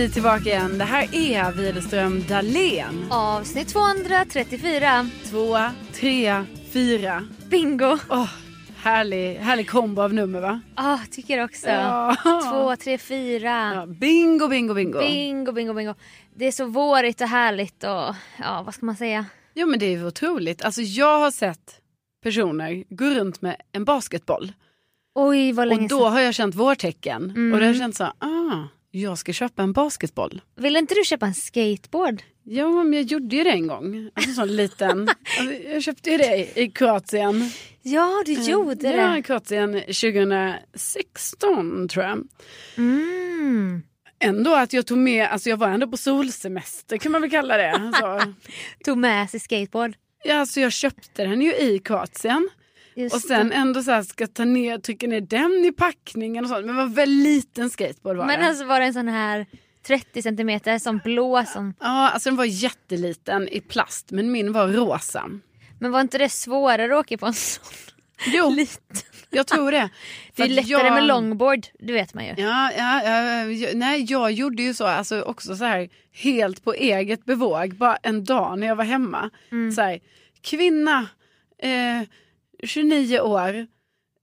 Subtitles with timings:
[0.00, 0.78] Vi tillbaka igen.
[0.78, 3.06] Det här är Widerström Dahlén.
[3.10, 5.08] Avsnitt 234.
[5.24, 5.58] Två,
[5.92, 7.28] tre, fyra.
[7.50, 7.98] Bingo.
[8.10, 8.28] Åh,
[8.76, 10.60] härlig, härlig kombo av nummer va?
[10.76, 11.68] Ja, tycker också.
[11.68, 12.16] Ja.
[12.50, 13.72] Två, tre, fyra.
[13.74, 14.98] Ja, bingo, bingo, bingo.
[14.98, 15.94] Bingo, bingo, bingo.
[16.34, 19.26] Det är så vårigt och härligt och ja, vad ska man säga?
[19.54, 20.62] Jo men det är ju otroligt.
[20.62, 21.80] Alltså jag har sett
[22.22, 24.52] personer gå runt med en basketboll.
[25.14, 26.12] Oj, vad länge Och då sedan.
[26.12, 27.30] har jag känt vårtecken.
[27.30, 27.52] Mm.
[27.52, 30.40] Och då har jag känt så, ah, jag ska köpa en basketboll.
[30.56, 32.22] Vill inte du köpa en skateboard?
[32.44, 34.10] Ja, men jag gjorde ju det en gång.
[34.14, 35.08] Alltså en sån liten.
[35.38, 37.50] Alltså, jag köpte ju det i Kroatien.
[37.82, 39.22] Ja, du gjorde Eh, Ja, i det.
[39.22, 42.26] Kroatien 2016 tror jag.
[42.76, 43.82] Mm.
[44.24, 47.56] Ändå att jag tog med, alltså jag var ändå på solsemester kan man väl kalla
[47.56, 47.92] det.
[48.84, 49.94] Tog med sig skateboard.
[50.24, 52.48] ja, alltså jag köpte den ju i Kroatien.
[52.94, 56.50] Just Och sen ändå så här, ska ta ner, trycka ner den i packningen och
[56.50, 56.66] sånt.
[56.66, 58.46] Men en väldigt liten skateboard var Men det.
[58.46, 59.46] alltså var det en sån här
[59.86, 61.74] 30 centimeter som blå som...
[61.80, 65.30] Ja, alltså den var jätteliten i plast men min var rosa.
[65.78, 67.64] Men var inte det svårare att åka på en sån?
[68.26, 68.96] Jo, Liten.
[69.30, 69.90] jag tror det.
[70.36, 72.34] Det är lättare jag- med longboard, det vet man ju.
[72.36, 77.24] Ja, ja, ja, nej, jag gjorde ju så, alltså också så här helt på eget
[77.24, 79.30] bevåg, bara en dag när jag var hemma.
[79.52, 79.72] Mm.
[79.72, 80.00] Så här,
[80.42, 81.06] kvinna,
[81.62, 82.02] eh,
[82.64, 83.66] 29 år,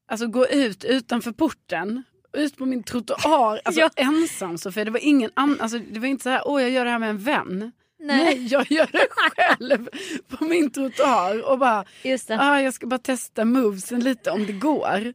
[0.07, 2.03] alltså gå ut utanför porten,
[2.33, 3.89] ut på min trottoar, alltså Ja.
[3.95, 4.85] ensam Sofia.
[4.85, 6.99] Det var ingen annan, alltså det var inte så här, åh jag gör det här
[6.99, 7.71] med en vän.
[7.99, 8.17] Nej.
[8.25, 9.89] Nej, jag gör det själv
[10.27, 12.39] på min trottoar och bara, Just det.
[12.41, 15.13] ah, jag ska bara testa movesen lite om det går.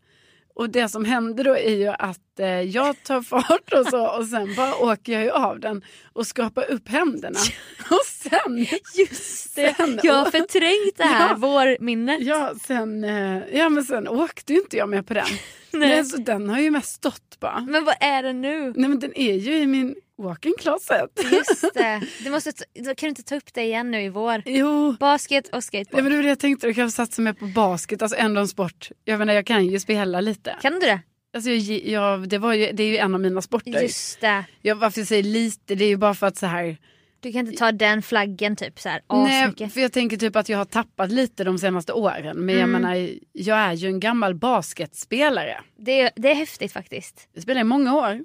[0.63, 4.27] Och det som händer då är ju att eh, jag tar fart och så och
[4.27, 7.39] sen bara åker jag ju av den och skrapar upp händerna.
[7.91, 8.67] Och sen,
[8.99, 9.75] Just det.
[9.77, 11.37] Sen- jag har förträngt det här Ja.
[11.37, 12.21] vårminnet.
[12.23, 15.27] ja, sen, eh, ja, men sen åkte ju inte jag med på den.
[15.73, 16.05] Nej.
[16.05, 17.61] så den har ju mest stått bara.
[17.61, 18.73] Men vad är det nu?
[18.77, 21.11] Nej men den är ju i min walk-in closet.
[21.33, 22.03] Just det.
[22.25, 22.53] Du måste
[22.85, 24.43] kan du inte ta upp det igen nu i vår?
[24.47, 26.03] Jo, Basket och ja, skateboard.
[26.03, 28.49] men det var det jag tänkte, du kanske satsa mer på basket, alltså ändå en
[28.49, 28.91] sport.
[29.05, 30.57] Jag menar jag kan ju spela lite.
[30.63, 31.01] Kan du det?
[31.35, 33.83] Alltså, jag, jag, det, var ju, det är ju en av mina sporter.
[33.83, 34.45] Just det.
[34.63, 36.77] Jag, varför jag säger lite, det är ju bara för att så här.
[37.21, 40.49] Du kan inte ta den flaggen typ så här Nej, för jag tänker typ att
[40.49, 42.37] jag har tappat lite de senaste åren.
[42.39, 42.83] Men jag Mm.
[42.83, 45.61] menar, jag är ju en gammal basketspelare.
[45.79, 47.29] Det, är- det är häftigt faktiskt.
[47.33, 48.21] Jag spelar i många år.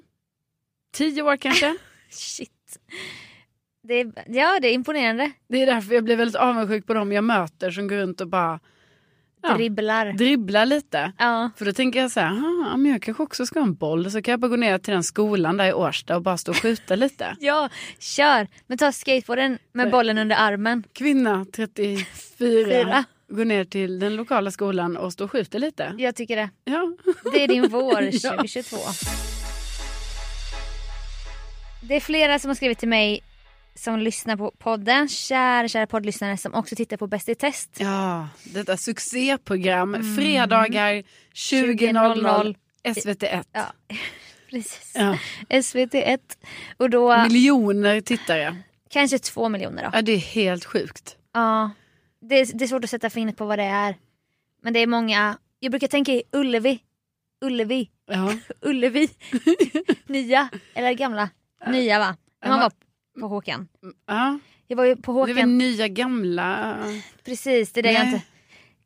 [0.94, 1.76] Tio år kanske.
[2.10, 2.50] Shit.
[3.82, 5.30] Det är, ja, det är imponerande.
[5.48, 8.28] Det är därför jag blir väldigt avundsjuk på dem jag möter som går runt och
[8.28, 8.60] bara
[9.42, 9.54] Ja.
[9.54, 10.12] Dribblar.
[10.12, 11.12] dribblar lite.
[11.18, 11.50] Ja.
[11.56, 12.30] För då tänker jag så här,
[12.72, 14.10] "Ah, men jag kanske också ska ha en boll.
[14.10, 16.50] Så kan jag bara gå ner till den skolan där i Årsta och bara stå
[16.52, 17.36] och skjuta lite.
[17.40, 17.68] ja,
[17.98, 18.48] kör.
[18.66, 20.84] Men ta skateboarden med bollen under armen.
[20.92, 22.04] Kvinna 34
[22.38, 23.04] Fyra.
[23.28, 25.94] går ner till den lokala skolan och står och skjuter lite.
[25.98, 26.50] Jag tycker det.
[26.64, 26.92] Ja.
[27.32, 28.44] Det är din vår Ja.
[31.80, 31.86] 2022.
[31.86, 33.22] Det är flera som har skrivit till mig
[33.74, 35.08] som lyssnar på podden.
[35.08, 37.70] Kära, kära poddlyssnare som också tittar på Bäst i test.
[37.78, 39.94] Ja, detta succéprogram.
[39.94, 40.16] Mm.
[40.16, 41.02] Fredagar
[41.34, 42.54] 20.00
[42.84, 43.44] SVT1.
[43.52, 43.72] Ja,
[44.50, 44.92] precis.
[44.94, 45.18] Ja.
[45.48, 46.20] SVT1.
[46.76, 47.22] Och då...
[47.22, 48.56] Miljoner tittare.
[48.90, 49.90] Kanske två miljoner då.
[49.92, 51.16] Ja, det är helt sjukt.
[51.32, 51.70] Ja.
[52.20, 53.96] Det är, det är svårt att sätta fingret på vad det är.
[54.62, 56.78] Men det är många, jag brukar tänka i Ullevi.
[57.40, 57.90] Ullevi.
[58.06, 58.34] Ja.
[58.60, 59.08] Ullevi.
[60.06, 61.30] Nya, eller gamla.
[61.66, 62.16] Nya va?
[62.42, 62.72] När man var
[63.20, 63.68] på Håkan.
[64.06, 64.38] ja.
[64.70, 65.58] Jag var ju på Det är väl Håkan.
[65.58, 66.76] nya gamla...
[67.24, 68.22] Precis, det är det jag inte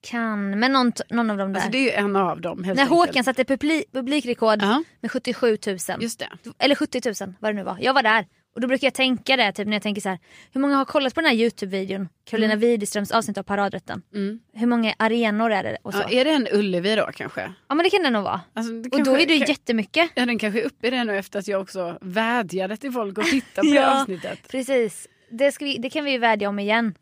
[0.01, 0.59] kan.
[0.59, 1.61] Men någon, någon av dem där.
[1.61, 2.99] Alltså det är ju en av dem helt När enkelt.
[3.01, 5.79] Håkan satte publi, publikrekord Ja, med 77 000.
[6.01, 6.29] just det.
[6.59, 7.79] Eller 70 000 vad det nu var.
[7.81, 8.27] Jag var där.
[8.55, 10.19] Och då brukar jag tänka det typ när jag tänker så här.
[10.53, 12.09] Hur många har kollat på den här Youtube-videon?
[12.25, 14.03] Carolina Widerströms avsnitt av Paradrätten.
[14.15, 14.41] Mm.
[14.53, 15.77] Hur många arenor är det?
[15.83, 15.99] Och så.
[16.01, 17.53] Ja, Ja, är det en Ullevi då kanske?
[17.69, 18.41] men det kan det nog vara.
[18.55, 20.11] Alltså, det Och kanske- då är det ju kan- jättemycket.
[20.15, 23.19] Ja, den kanske är uppe i det nu efter att jag också vädjade till folk
[23.19, 24.01] att titta på det Ja.
[24.01, 24.49] avsnittet.
[24.49, 25.09] Precis.
[25.31, 26.95] Det, vi, det kan vi ju vädja om igen.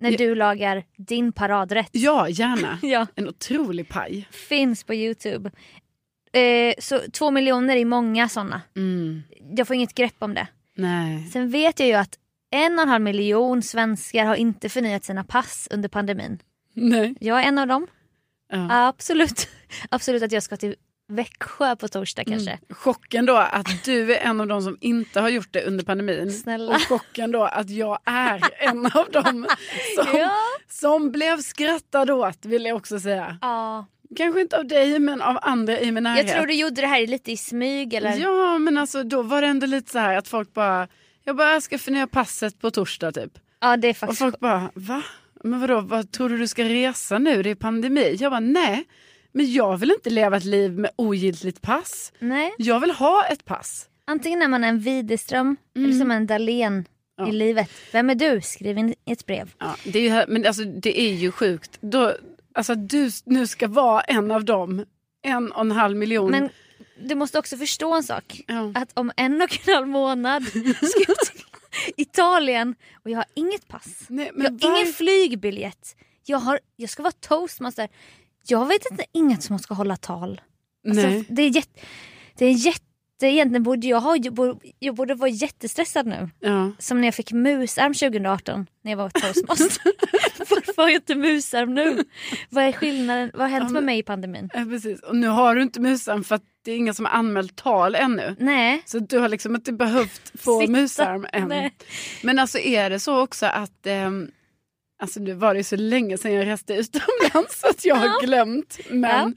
[0.00, 0.16] När Ja.
[0.16, 1.88] du lagar din paradrätt.
[1.92, 2.78] Ja, gärna.
[2.82, 3.06] Ja.
[3.14, 4.28] En otrolig paj.
[4.30, 5.50] Finns på Youtube.
[6.32, 8.62] Eh, så två miljoner är många sådana.
[8.76, 9.22] Mm.
[9.56, 10.46] Jag får inget grepp om det.
[10.78, 11.26] Nej.
[11.32, 12.14] Sen vet jag ju att
[12.50, 16.38] en och en halv miljon svenskar har inte förnyat sina pass under pandemin.
[16.74, 17.14] Nej.
[17.20, 17.86] Jag är en av dem.
[18.52, 18.86] Ja.
[18.88, 19.48] Absolut.
[19.90, 20.74] Absolut att jag ska till
[21.10, 22.50] Växjö på torsdag kanske.
[22.50, 22.64] Mm.
[22.70, 26.32] Chocken då att du är en av de som inte har gjort det under pandemin.
[26.32, 26.74] Snälla.
[26.74, 29.46] Och chocken då att jag är en av dem
[29.96, 30.30] som, Ja.
[30.68, 33.38] som blev skrattad åt vill jag också säga.
[33.40, 33.86] ja.
[34.16, 36.28] Kanske inte av dig men av andra i min närhet.
[36.28, 38.16] Jag tror du gjorde det här lite i smyg eller?
[38.16, 40.88] Ja men alltså då var det ändå lite så här att folk bara,
[41.24, 43.32] jag bara jag ska förnya passet på torsdag typ.
[43.60, 45.02] Ja det är Och faktiskt folk bara, va?
[45.44, 47.42] Men vadå, vad tror du du ska resa nu?
[47.42, 48.16] Det är pandemi.
[48.20, 48.84] Jag bara, nej.
[49.32, 52.12] Men jag vill inte leva ett liv med ogiltigt pass.
[52.18, 52.54] Nej.
[52.58, 53.88] Jag vill ha ett pass.
[54.04, 56.84] Antingen är man en Widerström eller som en Dahlén
[57.18, 57.28] Mm.
[57.30, 57.34] Ja.
[57.34, 57.70] i livet.
[57.92, 58.40] Vem är du?
[58.40, 59.50] Skriv in ett brev.
[59.58, 61.78] Ja, det är ju, men alltså, det är ju sjukt.
[61.80, 62.14] Då,
[62.58, 64.84] alltså, att du nu ska vara en av dem.
[65.22, 66.30] En och en halv miljon.
[66.30, 66.48] Men
[67.02, 68.40] du måste också förstå en sak.
[68.46, 68.72] ja.
[68.74, 71.44] Att om en och en halv månad ska jag till
[71.96, 72.74] Italien
[73.04, 74.04] och jag har inget pass.
[74.08, 75.96] Nej, jag har ingen var- flygbiljett.
[76.26, 77.88] Jag, har, jag ska vara toastmaster.
[78.46, 80.40] Jag vet inte inget som ska hålla tal.
[80.88, 81.24] Alltså, Nej.
[81.28, 81.80] det är jätte...
[82.34, 82.84] Det är jätte
[83.26, 84.16] egentligen borde jag ha...
[84.16, 86.30] Jag borde, jag borde vara jättestressad nu.
[86.40, 86.72] Ja.
[86.78, 89.92] Som när jag fick musarm 2018 när jag var toastmaster.
[90.38, 92.04] Varför har jag inte musarm nu?
[92.50, 93.30] Vad är skillnaden?
[93.34, 94.50] Vad har hänt Ja, men- med mig i pandemin?
[94.54, 95.00] Ja, precis.
[95.00, 97.94] Och nu har du inte musan för att det är ingen som har anmält tal
[97.94, 98.36] ännu.
[98.38, 98.82] Nej.
[98.86, 100.72] Så du har liksom inte behövt få Sitta.
[100.72, 101.48] musarm än.
[101.48, 101.74] Nej.
[102.22, 104.30] Men alltså är det så också att ehm,
[105.02, 108.78] Alltså nu var det så länge sedan jag reste utomlands att jag har glömt.
[108.90, 109.36] Men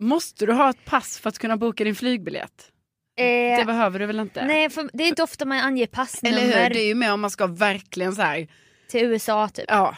[0.00, 2.70] måste du ha ett pass för att kunna boka din flygbiljett?
[3.18, 4.44] Eh, Det behöver du väl inte?
[4.44, 6.70] nej, för det är inte ofta man anger Eller passnummer hur?
[6.74, 8.48] Det är ju mer om man ska verkligen så här.
[8.88, 9.64] till USA typ.
[9.68, 9.96] Ja,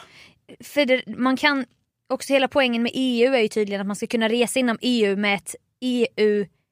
[0.63, 1.65] För det, man kan,
[2.09, 5.15] också hela poängen med EU är ju tydligen att man ska kunna resa inom EU
[5.15, 5.55] med ett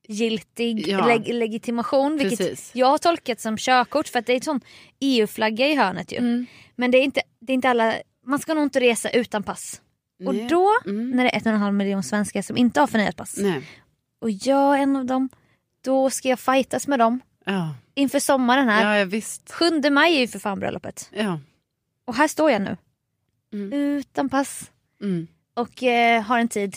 [0.07, 0.99] EU-giltig Ja.
[1.07, 2.17] leg- legitimation.
[2.17, 2.71] Vilket Precis.
[2.73, 4.61] jag har tolkat som körkort för att det är en sån
[4.99, 6.17] EU-flagga i hörnet ju.
[6.17, 6.45] Mm.
[6.75, 7.93] Men det är, inte, det är inte alla,
[8.25, 9.81] man ska nog inte resa utan pass.
[10.25, 10.47] Och Nej.
[10.49, 11.09] då, Mm.
[11.11, 13.61] när det är ett och en halv miljon svenskar som inte har förnyat pass nej.
[14.21, 15.29] och jag är en av dem,
[15.89, 18.83] då ska jag fightas med dem Ja, inför sommaren här.
[18.83, 19.51] ja, ja visst.
[19.51, 21.09] 7 maj är ju för fan bröllopet.
[21.13, 21.39] Ja.
[22.05, 22.77] Och här står jag nu.
[23.53, 23.73] Mm.
[23.73, 24.71] Utan pass.
[25.01, 25.27] Mm.
[25.55, 26.75] Och eh, har en tid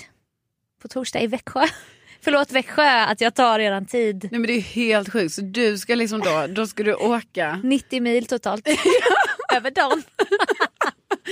[0.82, 1.66] på torsdag i Växjö.
[2.20, 4.28] Förlåt Växjö att jag tar redan tid.
[4.30, 5.34] Nej men det är helt sjukt.
[5.34, 7.60] Så du ska liksom då, då ska du åka.
[7.64, 8.68] 90 mil totalt.
[9.56, 10.02] Över dagen.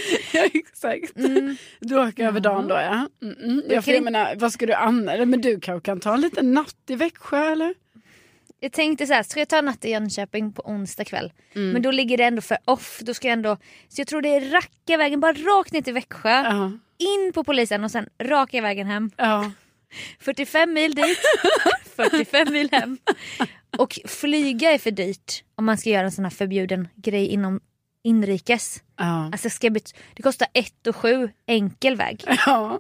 [0.33, 1.17] ja exakt.
[1.17, 1.57] Mm.
[1.81, 3.09] Du åker över dagen då ja.
[3.23, 3.63] Mm, mm.
[3.69, 5.19] Jag, kan jag menar, vad ska du annars?
[5.19, 7.75] Men du kanske kan ta en liten natt i Växjö eller?
[8.61, 11.33] Jag tänkte så här, ska jag ta natt i Jönköping på onsdag kväll?
[11.55, 11.71] Mm.
[11.71, 13.01] Men då ligger det ändå för off.
[13.03, 13.57] Då ska jag ändå,
[13.89, 16.31] så jag tror det är racka vägen bara rakt ner till Växjö.
[16.31, 16.73] Ja.
[16.99, 19.11] In på polisen och sen raka vägen hem.
[19.17, 19.53] Ja.
[20.21, 21.19] 45 mil dit,
[21.97, 22.99] 45 mil hem.
[23.79, 27.61] Och flyga är för dyrt om man ska göra en sån här förbjuden grej inom
[28.05, 28.83] inrikes.
[28.97, 29.25] Ja.
[29.33, 32.25] Alltså ska jag bet- det kostar 1 och 7 enkel väg.
[32.47, 32.79] ja.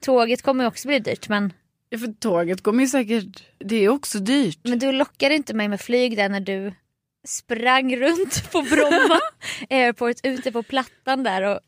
[0.00, 1.52] Tåget kommer ju också bli dyrt men,
[1.90, 4.58] Ja, för tåget kommer ju säkert, det är också dyrt.
[4.62, 6.72] men du lockade inte mig med flyg där när du
[7.26, 9.20] sprang runt på Bromma
[9.70, 11.60] airport ute på plattan där och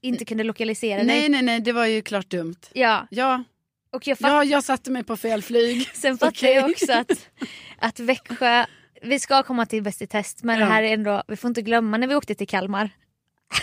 [0.00, 1.06] inte kunde lokalisera dig.
[1.06, 2.56] Nej nej nej det var ju klart dumt.
[2.72, 3.44] Ja, Ja,
[3.92, 5.88] och jag fatt- ja jag satte mig på fel flyg.
[5.94, 6.72] sen fattar jag Okej.
[6.72, 7.28] också att,
[7.78, 8.64] att Växjö,
[9.04, 10.64] vi ska komma till Bäst i test men Ja.
[10.66, 12.90] det här är ändå, vi får inte glömma när vi åkte till Kalmar.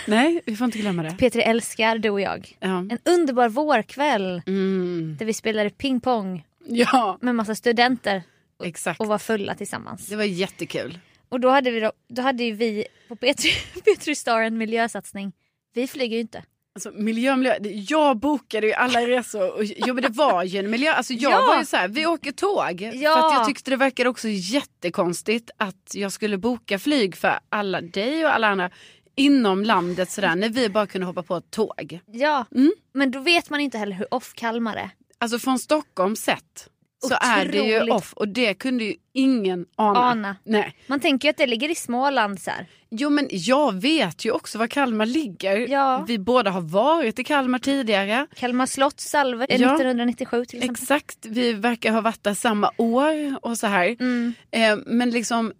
[0.06, 1.08] Nej vi får inte glömma det.
[1.08, 2.56] P3 älskar, du och jag.
[2.60, 2.68] Ja.
[2.78, 5.16] En underbar vårkväll Mm.
[5.18, 8.22] där vi spelade pingpong ja med massa studenter
[8.64, 9.00] exakt.
[9.00, 10.06] och var fulla tillsammans.
[10.06, 10.98] Det var jättekul.
[11.28, 13.48] Och då hade vi, då, då hade vi på P3,
[13.84, 15.32] P3 Star en miljösatsning.
[15.74, 16.42] Vi flyger ju inte.
[16.74, 17.56] Alltså miljö, miljö.
[17.88, 20.92] Jag bokade ju alla resor och jo, men det var ju en miljö.
[20.92, 21.46] Alltså jag Ja.
[21.46, 22.78] var ju så här, vi åker tåg.
[22.78, 23.26] För Ja.
[23.28, 28.24] att jag tyckte det verkade också jättekonstigt att jag skulle boka flyg för alla dig
[28.24, 28.70] och alla andra
[29.16, 32.00] inom landet sådär när vi bara kunde hoppa på ett tåg.
[32.06, 32.72] Ja, Mm.
[32.94, 34.90] men då vet man inte heller hur off Kalmar är.
[35.18, 36.68] Alltså från Stockholm sett
[37.08, 40.00] så är det ju off och det kunde ju ingen ana.
[40.00, 40.36] Ana.
[40.44, 40.76] Nej.
[40.86, 42.66] Man tänker ju att det ligger i Småland så här.
[42.90, 45.56] Jo men jag vet ju också var Kalmar ligger.
[45.56, 46.04] Ja.
[46.08, 48.26] Vi båda har varit i Kalmar tidigare.
[48.34, 49.54] Kalmar slott, Salve, Ja.
[49.54, 50.82] 1997 till exempel.
[50.82, 53.96] Exakt, vi verkar ha varit där samma år och så här.
[54.00, 54.34] Mm.
[54.50, 55.52] Eh, men liksom,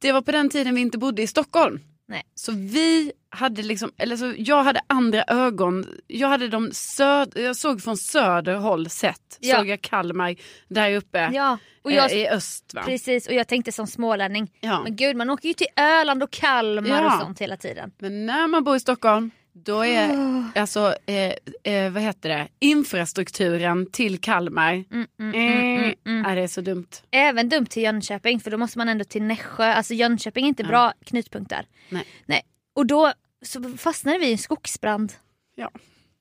[0.00, 1.80] det var på den tiden vi inte bodde i Stockholm.
[2.10, 2.22] Nej.
[2.34, 5.86] Så vi hade liksom, eller så jag hade andra ögon.
[6.06, 9.38] Jag hade de söd, jag såg från söder håll sett.
[9.40, 9.56] Ja.
[9.56, 10.34] Såg jag Kalmar
[10.68, 12.82] där uppe Ja, och jag, eh, i öst va?
[12.84, 14.80] precis, och jag tänkte som smålänning, Ja.
[14.82, 17.14] men gud man åker ju till Öland och Kalmar Ja.
[17.14, 17.92] och sånt hela tiden.
[17.98, 19.30] Men när man bor i Stockholm
[19.64, 20.10] då är
[20.54, 21.32] alltså, eh,
[21.74, 26.26] eh, vad heter det, infrastrukturen till Kalmar, Mm, mm, mm, eh, mm, mm.
[26.26, 26.86] är det så dumt.
[27.10, 29.64] Även dumt till Jönköping för då måste man ändå till Nässjö.
[29.64, 30.68] Alltså Jönköping är inte Ja.
[30.68, 31.66] bra knutpunkt där.
[31.88, 32.04] Nej.
[32.26, 32.42] Nej.
[32.74, 33.12] Och då
[33.42, 35.12] så fastnade vi i en skogsbrand
[35.54, 35.70] Ja.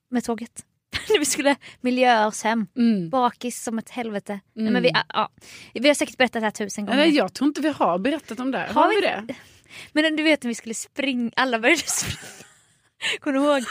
[0.10, 0.66] med tåget.
[1.10, 2.68] När vi skulle miljöa oss hem.
[2.78, 3.10] Mm.
[3.10, 4.40] Bakis som ett helvete.
[4.54, 4.74] Nej, Mm.
[4.74, 5.30] men vi, ja,
[5.74, 6.98] vi har säkert berättat det här tusen gånger.
[7.00, 8.58] Nej, jag tror inte vi har berättat om det.
[8.72, 9.36] Har, Har vi det?
[9.92, 12.18] Men du vet när vi skulle springa, alla började springa.
[13.20, 13.64] Kommer du ihåg?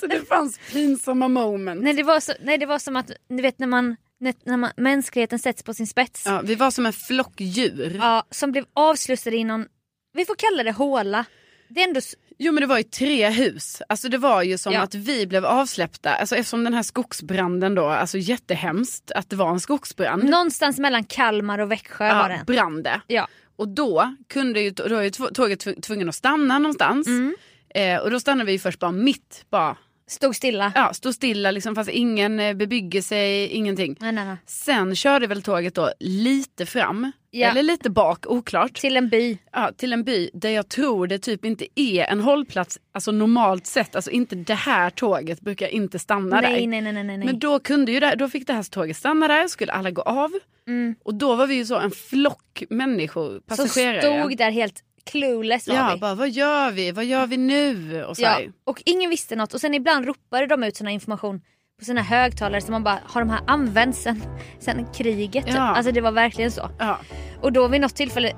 [0.00, 1.82] Så det fanns pinsamma moment.
[1.82, 3.96] Nej det, var så, nej det var som att, du vet när man,
[4.44, 6.22] när, man mänskligheten sätts på sin spets.
[6.26, 7.96] Ja, vi var som en flock djur.
[8.00, 9.66] Ja, som blev avslussade i någon,
[10.12, 11.24] vi får kalla det håla.
[11.68, 12.00] Det är ändå,
[12.38, 13.82] Jo men det var ju tre hus.
[13.88, 14.80] Alltså det var ju som Ja.
[14.80, 16.14] att vi blev avsläppta.
[16.14, 20.24] Alltså eftersom den här skogsbranden då, alltså jättehemskt att det var en skogsbrand.
[20.24, 22.44] någonstans mellan Kalmar och Växjö var ja, det.
[22.52, 23.00] brann det.
[23.06, 23.28] Ja.
[23.56, 27.06] Och då kunde ju, då var ju tåget tv- tvungen att stanna någonstans.
[27.06, 27.36] Mm.
[27.74, 30.72] Eh, och då stannade vi först bara mitt, bara, Stod stilla.
[30.74, 33.96] ja, stod stilla liksom fast ingen eh, bebyggelse, ingenting.
[34.00, 34.36] Nej, nej, nej.
[34.46, 37.48] Sen körde väl tåget då lite fram, Ja.
[37.50, 38.74] eller lite bak, oklart.
[38.74, 39.38] Till en by.
[39.52, 43.66] ja, till en by där jag tror det typ inte är en hållplats, alltså normalt
[43.66, 46.66] sett, alltså inte det här tåget brukar inte stanna Nej, där.
[46.66, 47.18] nej, nej, nej, nej.
[47.18, 50.02] Men då kunde ju det, då fick det här tåget stanna där, skulle alla gå
[50.02, 50.30] av.
[50.68, 50.94] Mm.
[51.04, 54.00] Och då var vi ju så en flock människor, passagerare.
[54.22, 54.80] stod där helt
[55.10, 56.00] clueless var ja, vi.
[56.00, 58.04] bara vad gör vi, vad gör vi nu?
[58.04, 61.40] Och så Ja, och ingen visste något och sen ibland ropade de ut sån information
[61.78, 64.22] på sina högtalare som man bara, har de här använts sen,
[64.58, 65.44] sen kriget?
[65.48, 65.60] Ja.
[65.60, 66.70] Alltså det var verkligen så.
[66.78, 66.98] Ja,
[67.42, 68.32] Och då vid något tillfälle,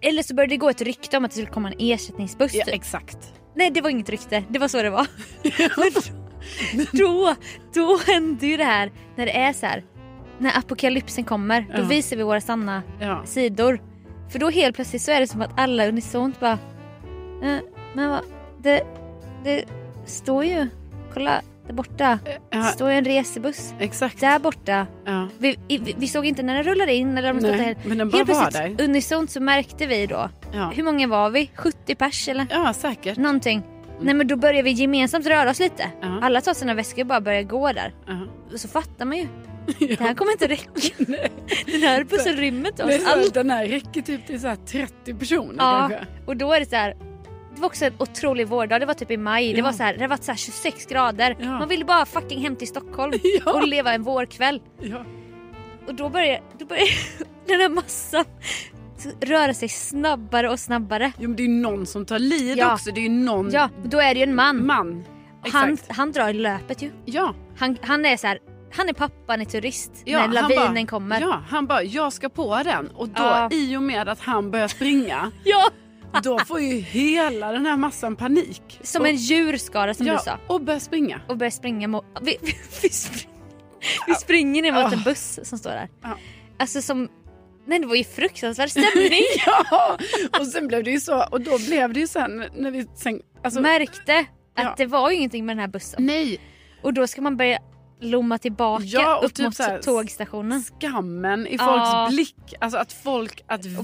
[0.00, 2.54] eller så började det gå ett rykte om att det skulle komma en ersättningsbuss.
[2.54, 2.74] ja typ.
[2.74, 3.18] exakt.
[3.56, 5.06] Nej det var inget rykte, det var så det var.
[6.76, 7.34] Men då,
[7.74, 9.84] då hände ju det här när det är så här.
[10.38, 12.82] När apokalypsen kommer, då visar vi våra sanna
[13.24, 13.91] sidor.
[14.32, 16.58] För då helt plötsligt så är det som att alla unisont bara,
[17.42, 17.56] eh,
[17.94, 18.20] men vad,
[18.62, 18.82] det,
[19.44, 19.64] det
[20.06, 20.68] står ju,
[21.14, 23.74] kolla där borta, det Ja, står ju en resebuss.
[23.78, 24.20] exakt.
[24.20, 24.86] Där borta.
[25.04, 25.28] Ja.
[25.38, 28.10] Vi, vi, vi såg inte när den rullade in eller om den Nej, men den
[28.10, 28.84] bara Helt var plötsligt där.
[28.84, 30.72] unisont så märkte vi då, Ja.
[30.74, 31.50] hur många var vi?
[31.56, 32.46] 70 pers eller?
[32.50, 33.18] ja, säkert.
[33.18, 33.62] Någonting.
[34.00, 35.84] Nej men då börjar vi gemensamt röra oss lite.
[36.00, 36.18] Ja.
[36.22, 37.94] Alla tar sina väskor och bara börjar gå där.
[38.06, 38.18] Ja.
[38.52, 39.26] Och så fattar man ju.
[39.78, 40.70] Det här kommer inte räcka.
[41.66, 43.34] Den här Det är oss så, allt.
[43.34, 46.06] den här räcker typ till så här 30 personer Ja, kanske.
[46.26, 46.94] och då är det så här.
[47.54, 49.52] Det var också en otrolig vårdag, det var typ i maj.
[49.52, 49.64] Det Ja.
[49.64, 51.36] var så här, det var så här 26 grader.
[51.40, 51.46] Ja.
[51.58, 53.12] Man ville bara fucking hem till Stockholm
[53.44, 53.52] Ja.
[53.52, 54.60] och leva en vårkväll.
[54.80, 55.04] Ja.
[55.86, 56.88] Och då börjar, då börjar
[57.46, 58.24] den här massan
[59.20, 61.12] röra sig snabbare och snabbare.
[61.18, 62.72] Jo, men det är ju någon som tar lid Ja.
[62.74, 62.90] också.
[62.90, 64.66] Det är ju någon Ja, då är det ju en man.
[64.66, 65.04] man.
[65.52, 66.90] Han, han drar i löpet ju.
[67.04, 67.34] Ja.
[67.58, 68.38] Han, han är så här,
[68.72, 71.20] han är pappan i turist Ja, när lavinen bara, kommer.
[71.20, 72.88] Ja, han bara, jag ska på den.
[72.90, 73.48] Och då Ja.
[73.52, 75.70] i och med att han börjar springa, Ja,
[76.22, 78.80] då får ju hela den här massan panik.
[78.82, 80.38] som och, en djurskara som ja, du sa.
[80.46, 81.20] Och börjar springa.
[81.28, 82.04] Och börjar springa mot...
[82.22, 83.30] Vi, vi, vi, spring,
[84.06, 85.88] vi springer ner mot en buss som står där.
[86.02, 86.16] Ja.
[86.58, 87.08] Alltså som...
[87.66, 89.22] Nej det var ju fruktansvärd stämning.
[89.46, 89.98] ja,
[90.40, 91.24] och sen blev det ju så.
[91.30, 94.74] Och då blev det ju sen när vi sen, alltså, Märkte att Ja.
[94.76, 96.06] det var ju ingenting med den här bussen.
[96.06, 96.40] Nej,
[96.82, 97.58] Och då ska man börja
[98.02, 100.62] lomma tillbaka Ja, och upp typ mot så här- tågstationen.
[100.62, 102.54] skammen i folks blick.
[102.60, 103.76] Alltså att folk, att vi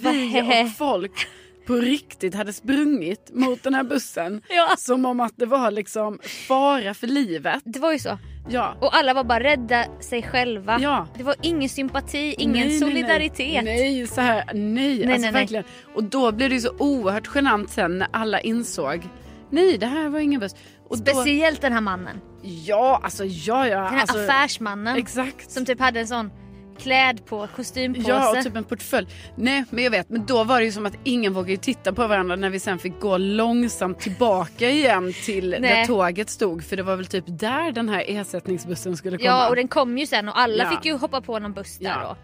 [0.66, 1.26] och folk
[1.66, 4.42] på riktigt hade sprungit mot den här bussen.
[4.48, 4.75] Ja.
[4.78, 7.62] Som om att det var liksom fara för livet.
[7.64, 8.18] Det var ju så.
[8.50, 8.75] Ja.
[8.80, 10.78] Och alla var bara rädda sig själva.
[10.80, 11.06] Ja.
[11.16, 13.64] Det var ingen sympati, ingen Nej, solidaritet.
[13.64, 14.54] Nej, nej så här, nej.
[14.98, 15.32] Nej, alltså nej.
[15.32, 15.64] verkligen.
[15.94, 19.08] Och då blev det ju så oerhört genant sen när alla insåg
[19.50, 20.54] Nej det här var ingen buss.
[20.88, 22.21] Och då, Speciellt den här mannen.
[22.42, 23.80] ja alltså ja ja.
[23.80, 24.97] Den här alltså, affärsmannen.
[24.97, 25.50] Exakt.
[25.50, 26.30] Som typ hade en sån
[26.78, 28.09] kläd på, kostympåse.
[28.09, 29.07] Ja, och typ en portfölj.
[29.37, 30.09] Nej, men jag vet.
[30.11, 32.78] Men då var det ju som att ingen vågade titta på varandra när vi sen
[32.78, 35.61] fick gå långsamt tillbaka igen till Nej.
[35.61, 36.64] där tåget stod.
[36.64, 39.26] För det var väl typ där den här ersättningsbussen skulle komma.
[39.30, 40.71] Ja och den kom ju sen och alla Ja.
[40.71, 42.00] fick ju hoppa på någon buss där Ja.
[42.02, 42.16] då.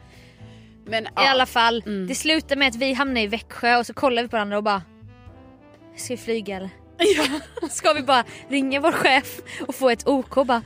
[0.91, 1.31] Men, I ja.
[1.31, 2.07] alla fall, Mm.
[2.07, 4.65] det slutade med att vi hamnade i Växjö och så kollade vi på varandra och
[4.65, 4.83] bara
[5.97, 6.71] Ska vi flyga eller?
[7.71, 10.63] Ska vi bara ringa vår chef och få ett OK och bara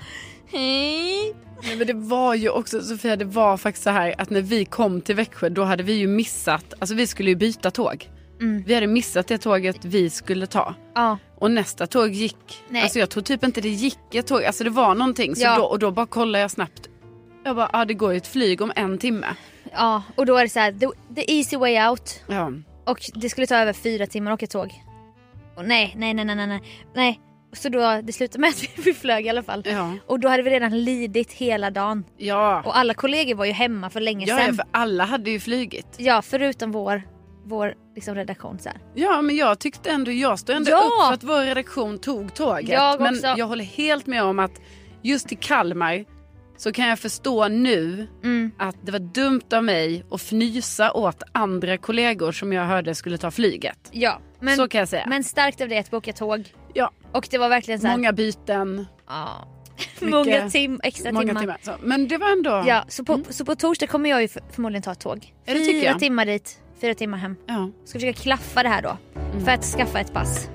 [0.47, 1.35] Hej.
[1.63, 4.65] Nej, men det var ju också Sofia, det var faktiskt så här att när vi
[4.65, 8.11] kom till Växjö då hade vi ju missat, alltså vi skulle ju byta tåg.
[8.41, 8.63] Mm.
[8.67, 10.75] Vi hade missat det tåget vi skulle ta.
[10.95, 12.83] Ja, Och nästa tåg gick, Nej.
[12.83, 15.37] alltså jag tror typ inte det gick ett tåg, alltså det var någonting.
[15.37, 15.57] Så Ja.
[15.57, 16.89] då, och då bara kollade jag snabbt.
[17.45, 19.27] Jag bara, ja det går ju ett flyg om en timme.
[19.73, 22.53] ja och då är det så här, the, the easy way out Ja.
[22.85, 24.83] och det skulle ta över fyra timmar att åka tåg.
[25.59, 26.61] Och nej, nej, nej, nej, nej,
[26.95, 27.21] nej.
[27.53, 29.63] Så då, det slutade med att vi flög i alla fall.
[29.67, 29.95] Ja.
[30.07, 32.05] Och då hade vi redan lidit hela dagen.
[32.17, 32.63] Ja.
[32.67, 34.55] Och alla kollegor var ju hemma för länge ja, ja, sedan.
[34.57, 35.87] för alla hade ju flygit.
[35.97, 37.03] Ja, förutom vår,
[37.45, 38.59] vår liksom redaktion.
[38.59, 38.79] Så här.
[38.95, 40.77] Ja men jag tyckte ändå, jag stod ändå Ja.
[40.79, 42.69] upp för att vår redaktion tog tåget.
[42.69, 43.35] Jag men också.
[43.37, 44.61] jag håller helt med om att
[45.03, 46.05] just till Kalmar
[46.57, 48.51] så kan jag förstå nu Mm.
[48.59, 53.19] att det var dumt av mig att fnysa åt andra kollegor som jag hörde skulle
[53.19, 53.79] ta flyget.
[53.93, 55.05] Ja, men, så kan jag säga.
[55.09, 56.55] men starkt av det att boka tåg.
[56.75, 59.49] ja, Och det var verkligen så här, många byten, ja,
[60.01, 61.41] mycket- många tim, extra många timmar.
[61.41, 61.59] timmar.
[61.63, 62.65] Så, men det var ändå...
[62.67, 65.35] Ja, så på, så på torsdag kommer jag ju för, förmodligen ta ett tåg.
[65.47, 67.37] Fyra timmar dit, fyra timmar hem.
[67.47, 67.71] Ja.
[67.85, 68.97] Ska försöka klaffa det här då.
[69.33, 69.45] Mm.
[69.45, 70.49] För att skaffa ett pass.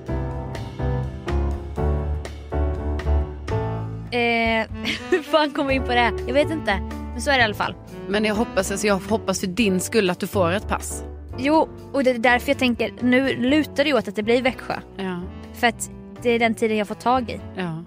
[4.10, 4.66] Eh,
[5.10, 6.00] hur fan kom vi in på det?
[6.00, 6.12] här?
[6.26, 6.80] Jag vet inte.
[7.12, 7.74] Men så är det i alla fall.
[8.08, 11.04] Men jag hoppas, alltså, jag hoppas för din skull att du får ett pass.
[11.38, 14.42] Jo, och det är därför jag tänker, nu lutar det ju åt att det blir
[14.42, 14.74] Växjö.
[14.96, 15.20] Ja,
[15.54, 15.90] För att
[16.22, 17.40] det är den tiden jag får tag i.
[17.56, 17.84] ja,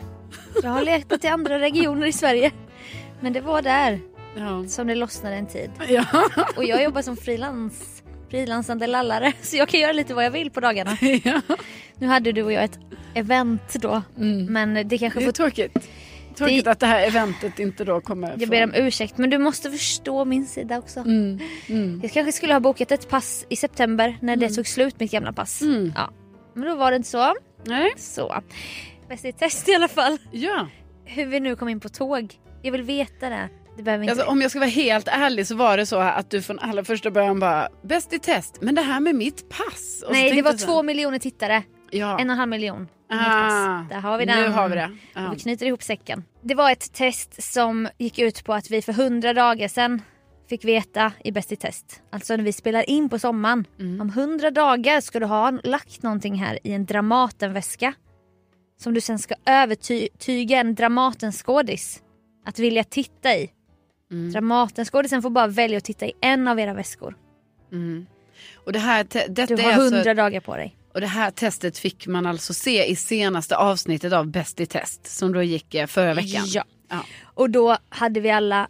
[0.63, 2.51] Jag har letat i andra regioner i Sverige.
[3.19, 3.99] Men det var där
[4.37, 4.65] ja.
[4.67, 5.71] som det lossnade en tid.
[5.87, 6.05] ja.
[6.57, 9.33] Och jag jobbar som frilans, frilansande lallare.
[9.41, 10.97] Så jag kan göra lite vad jag vill på dagarna.
[11.23, 11.41] ja.
[11.95, 12.79] Nu hade du och jag ett
[13.13, 14.01] event då.
[14.49, 15.31] Men det kanske Det är får...
[15.31, 15.89] tråkigt.
[16.37, 19.37] Tråkigt Det- att det här eventet inte då kommer Jag ber om ursäkt men du
[19.37, 20.99] måste förstå min sida också.
[20.99, 21.99] Mm, mm.
[22.03, 25.33] Jag kanske skulle ha bokat ett pass i september när det tog slut mitt gamla
[25.33, 25.61] pass.
[25.61, 25.91] Mm.
[25.95, 26.09] Ja.
[26.53, 27.33] Men då var det inte så.
[27.65, 28.41] Nej, Så.
[29.09, 30.17] Bäst i test i alla fall.
[30.31, 30.67] ja.
[31.05, 32.33] Hur vi nu kom in på tåg.
[32.63, 33.49] Jag vill veta det.
[34.09, 36.83] Alltså, om jag ska vara helt ärlig så var det så att du från allra
[36.83, 40.03] första början bara bäst i test, men det här med mitt pass.
[40.07, 41.63] Och Nej det var två miljoner tittare.
[41.91, 42.19] Ja.
[42.19, 42.87] En och en halv miljon.
[43.09, 43.83] Ah.
[43.89, 44.41] Där har vi den.
[44.41, 44.91] Nu har vi det.
[45.15, 46.23] Och vi knyter ihop säcken.
[46.41, 50.01] Det var ett test som gick ut på att vi för hundra dagar sedan
[50.49, 52.01] fick veta i Bäst i test.
[52.09, 53.67] Alltså när vi spelar in på sommaren.
[53.79, 54.01] Mm.
[54.01, 57.93] Om hundra dagar ska du ha lagt någonting här i en Dramatenväska.
[58.79, 62.03] Som du sen ska övertyga en Dramatenskådis
[62.45, 63.49] att vilja titta i.
[64.11, 64.31] Mm.
[64.31, 67.15] Dramatenskådisen får bara välja att titta i en av era väskor.
[67.71, 68.07] Mm.
[68.55, 70.75] Och det här, detta Du är har alltså, hundra dagar på dig.
[70.97, 75.05] Och det här testet fick man alltså se i senaste avsnittet av Bäst i test
[75.05, 76.43] som då gick eh, förra veckan.
[76.47, 76.63] Ja.
[76.89, 77.05] Ja.
[77.23, 78.67] Och då hade vi alla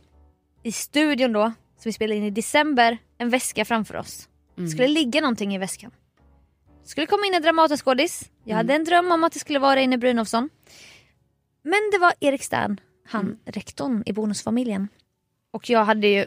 [0.63, 4.27] i studion då, som vi spelade in i december, en väska framför oss.
[4.57, 4.65] Mm.
[4.65, 5.91] Det skulle ligga någonting i väskan.
[6.83, 8.29] Det skulle komma in en Dramatenskådis.
[8.43, 8.57] Jag Mm.
[8.57, 10.49] hade en dröm om att det skulle vara Reine Brynolfsson.
[11.63, 13.37] Men det var Erik Stern, han Mm.
[13.45, 14.87] rektorn i Bonusfamiljen.
[15.51, 16.25] Och jag hade ju...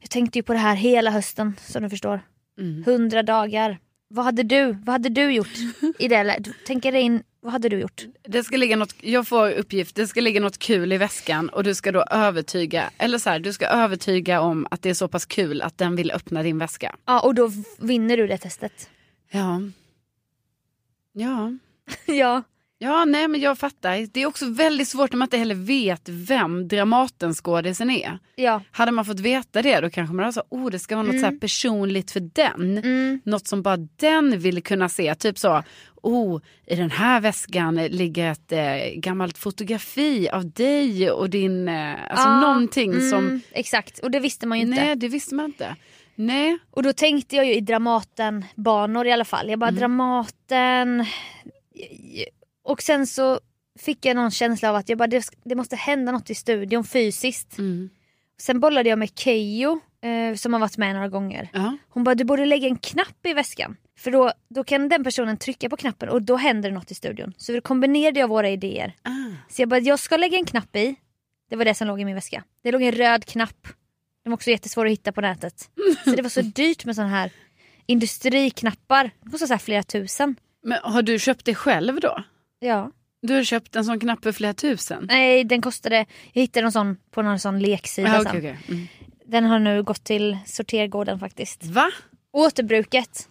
[0.00, 2.20] Jag tänkte ju på det här hela hösten som du förstår.
[2.58, 2.84] Mm.
[2.86, 3.78] Hundra dagar.
[4.08, 5.52] Vad hade du, vad hade du gjort
[5.98, 6.54] i det läget?
[6.66, 8.04] Tänk dig in, vad hade du gjort?
[8.22, 11.64] Det ska ligga något, jag får uppgift, det ska ligga något kul i väskan och
[11.64, 15.08] du ska då övertyga, eller så här, du ska övertyga om att det är så
[15.08, 16.96] pass kul att den vill öppna din väska.
[17.04, 18.90] Ja, och då vinner du det testet.
[19.30, 19.60] Ja.
[21.12, 21.52] Ja.
[22.06, 22.42] ja.
[22.84, 24.06] Ja, nej men jag fattar.
[24.12, 28.18] Det är också väldigt svårt när man inte heller vet vem Dramatenskådisen är.
[28.36, 28.62] Ja.
[28.70, 31.20] Hade man fått veta det då kanske man hade sagt oh det ska vara något
[31.20, 32.78] så här personligt för den.
[32.78, 33.20] Mm.
[33.24, 35.14] Något som bara den vill kunna se.
[35.14, 35.62] Typ så,
[36.02, 41.92] oh i den här väskan ligger ett eh, gammalt fotografi av dig och din, eh,
[42.10, 44.84] alltså Ja, någonting mm, som, Exakt, och det visste man ju inte.
[44.84, 45.76] nej det visste man inte.
[46.14, 49.50] Nej, Och då tänkte jag ju i Dramaten-banor i alla fall.
[49.50, 49.78] Jag bara Mm.
[49.78, 51.04] Dramaten...
[52.64, 53.40] Och sen så
[53.78, 56.84] fick jag någon känsla av att jag bara, det, det måste hända något i studion
[56.84, 57.58] fysiskt.
[57.58, 57.90] mm.
[58.38, 61.48] Sen bollade jag med Keyyo eh, som har varit med några gånger.
[61.52, 61.76] ja.
[61.88, 63.76] Hon bara, du borde lägga en knapp i väskan.
[63.98, 66.94] För då, då kan den personen trycka på knappen och då händer det något i
[66.94, 67.32] studion.
[67.36, 68.96] Så vi kombinerade jag våra idéer.
[69.02, 69.10] Ah.
[69.50, 70.96] Så jag bara, jag ska lägga en knapp i.
[71.50, 72.44] Det var det som låg i min väska.
[72.62, 73.68] Det låg en röd knapp.
[74.24, 75.70] De var också jättesvåra att hitta på nätet.
[76.04, 77.32] Så det var så dyrt med sådana här
[77.86, 79.10] industriknappar.
[79.22, 80.36] Det kostade så flera tusen.
[80.62, 82.24] Men har du köpt det själv då?
[82.66, 82.90] Ja.
[83.22, 85.04] Du har köpt en sån knapp för flera tusen?
[85.10, 88.58] Nej den kostade, jag hittade en sån på någon sån leksida Ah, okej, okej.
[88.68, 88.86] Mm.
[89.26, 91.64] Den har nu gått till sortergården faktiskt.
[91.64, 91.90] Va?
[92.32, 93.28] Återbruket.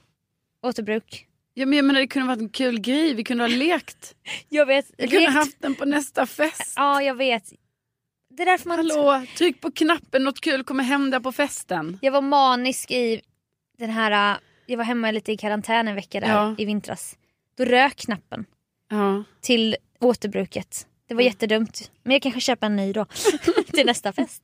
[0.64, 1.28] Återbruk.
[1.54, 4.16] Ja, men jag menar det kunde varit en kul grej, vi kunde ha lekt.
[4.50, 4.86] Jag vet.
[4.98, 6.74] Vi kunde Lekt- haft den på nästa fest.
[6.76, 7.54] Ja jag vet.
[8.30, 12.00] Det är därför man Hallå, tryck på knappen, något kul kommer hända på festen.
[12.02, 13.22] Jag var manisk i
[13.78, 16.56] den här, äh, jag var hemma lite i karantän en vecka där Ja.
[16.58, 17.16] i vintras.
[17.58, 18.46] Då rök knappen
[18.98, 19.24] Ja.
[19.42, 20.88] till återbruket.
[21.08, 21.32] Det var Mm.
[21.32, 21.92] jättedumt.
[22.04, 23.06] Men jag kanske köper en ny då
[23.74, 24.44] till nästa fest.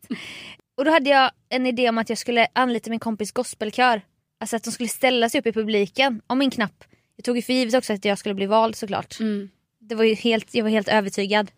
[0.77, 4.01] Och då hade jag en idé om att jag skulle anlita min kompis gospelkör.
[4.39, 6.83] Alltså att de skulle ställa sig upp i publiken om min knapp.
[7.15, 9.19] Jag tog ju för givet också att jag skulle bli vald såklart.
[9.19, 9.49] Mm.
[9.79, 11.51] Det var helt, jag var helt övertygad.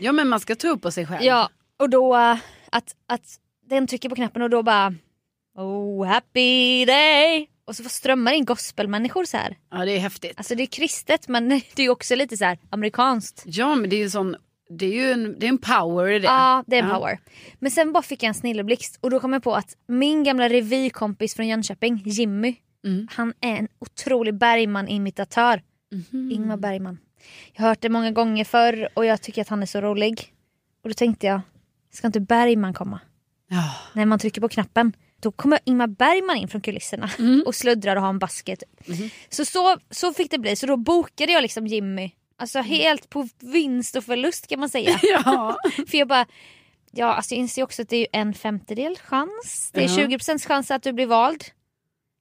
[0.00, 1.22] ja, men man ska tro på sig själv.
[1.24, 2.36] Ja, och då äh,
[2.70, 4.94] att, att den trycker på knappen och då bara
[5.54, 7.48] Oh happy day!
[7.68, 9.56] Och så strömmar in gospelmänniskor så här.
[9.70, 10.32] ja, det är häftigt.
[10.36, 13.42] Alltså det är kristet men det är också lite så här amerikanskt.
[13.46, 14.36] Ja, men det är ju sån,
[14.78, 16.24] det är ju en, det är en power i det.
[16.26, 16.94] Ja, det är en Ja.
[16.94, 17.18] power.
[17.58, 20.48] Men sen bara fick jag en snilleblixt och då kom jag på att min gamla
[20.48, 23.08] revykompis från Jönköping, Jimmy, Mm.
[23.10, 25.62] han är en otrolig Bergman-imitatör.
[25.92, 26.30] Mhm.
[26.32, 26.98] Ingmar Bergman.
[27.52, 30.32] Jag har hört det många gånger förr och jag tycker att han är så rolig.
[30.82, 31.40] Och då tänkte jag,
[31.92, 33.00] ska inte Bergman komma?
[33.48, 33.74] Ja.
[33.92, 34.92] När man trycker på knappen.
[35.22, 37.42] Då kommer Ingmar Bergman in från kulisserna Mm.
[37.46, 38.62] och sluddrar och har en basket.
[38.86, 39.10] Mhm.
[39.28, 40.56] Så, så så fick det bli.
[40.56, 42.10] Så då bokade jag liksom Jimmy.
[42.36, 42.70] Alltså Mm.
[42.70, 44.98] helt på vinst och förlust kan man säga.
[45.02, 45.56] ja.
[45.90, 46.26] För jag bara,
[46.90, 49.70] ja alltså jag inser också att det är en femtedel chans.
[49.72, 50.06] Det är Ja.
[50.08, 51.44] 20% chans att du blir vald.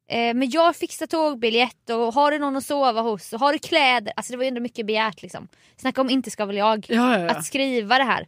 [0.10, 3.60] Eh, men jag fixar tågbiljett och har du någon att sova hos och har du
[3.60, 4.14] kläder.
[4.16, 5.48] Alltså det var ju ändå mycket begärt liksom.
[5.78, 6.86] Snacka om inte ska väl jag.
[6.90, 7.30] Ja, ja.
[7.30, 8.28] Att skriva det här.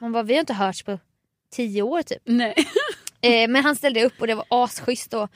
[0.00, 0.98] Man bara, vi har inte hörts på
[1.52, 2.22] tio år typ.
[2.24, 2.54] Nej.
[3.22, 5.30] Eh, men han ställde upp och det var asschysst och,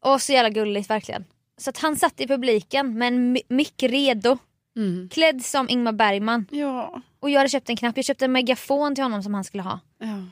[0.00, 1.24] och så jävla gulligt verkligen.
[1.58, 4.38] Så att han satt i publiken med en mi- mick redo.
[4.76, 5.08] Mm.
[5.08, 6.46] Klädd som Ingmar Bergman.
[6.50, 7.02] Ja.
[7.20, 7.96] Och jag hade köpt en knapp.
[7.96, 9.80] Jag köpte en megafon till honom som han skulle ha.
[9.98, 10.24] ja.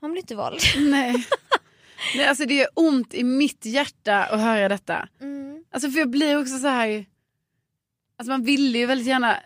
[0.00, 0.60] Han blev inte vald.
[0.78, 1.26] Nej.
[2.16, 5.08] Nej, alltså det gör ont i mitt hjärta att höra detta.
[5.20, 5.64] Mm.
[5.70, 7.06] Alltså för jag blir också så här.
[8.18, 9.36] Alltså man ville ju väldigt gärna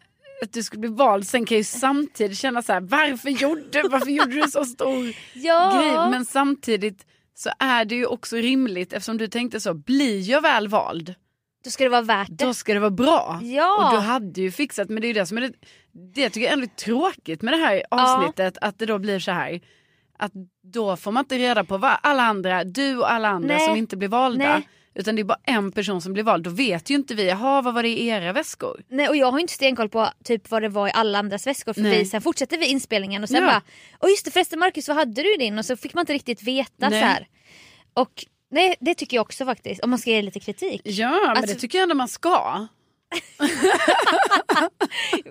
[0.44, 1.26] att du skulle bli vald.
[1.26, 2.80] Sen kan jag ju samtidigt känna så här.
[2.80, 5.72] Varför gjorde, varför gjorde du så stor Ja.
[5.80, 6.11] grej?
[6.11, 9.74] Men samtidigt så är det ju också rimligt eftersom du tänkte så.
[9.74, 11.14] Blir jag väl vald?
[11.64, 12.44] Då ska det vara värt det.
[12.44, 13.40] Då ska det vara bra.
[13.42, 13.87] Ja.
[13.87, 14.88] Och du hade ju fixat.
[14.88, 15.52] Men det är ju det som är det.
[16.14, 18.59] Det tycker jag ändå är tråkigt med det här avsnittet.
[18.61, 19.61] Att det då blir så här.
[20.18, 20.33] Att
[20.72, 23.66] då får man inte reda på vad alla andra, du och alla andra Nej.
[23.66, 24.44] som inte blir valda.
[24.44, 24.68] Nej.
[24.94, 26.44] Utan det är bara en person som blir vald.
[26.44, 28.83] Då vet ju inte vi, jaha vad var det i era väskor?
[28.88, 31.72] Nej, och jag har inte stenkoll på typ vad det var i alla andras väskor
[31.72, 31.98] för Nej.
[31.98, 33.46] vi, sen fortsatte vi inspelningen och sen Ja.
[33.46, 33.62] bara
[34.00, 35.59] Åh just det förresten Marcus vad hade du i din?
[35.59, 37.00] Och så fick man inte riktigt veta Nej.
[37.00, 37.26] så här.
[37.94, 40.80] Och nej, det tycker jag också faktiskt om man ska ge lite kritik.
[40.85, 42.66] Ja men Alltså- det tycker jag ändå man ska.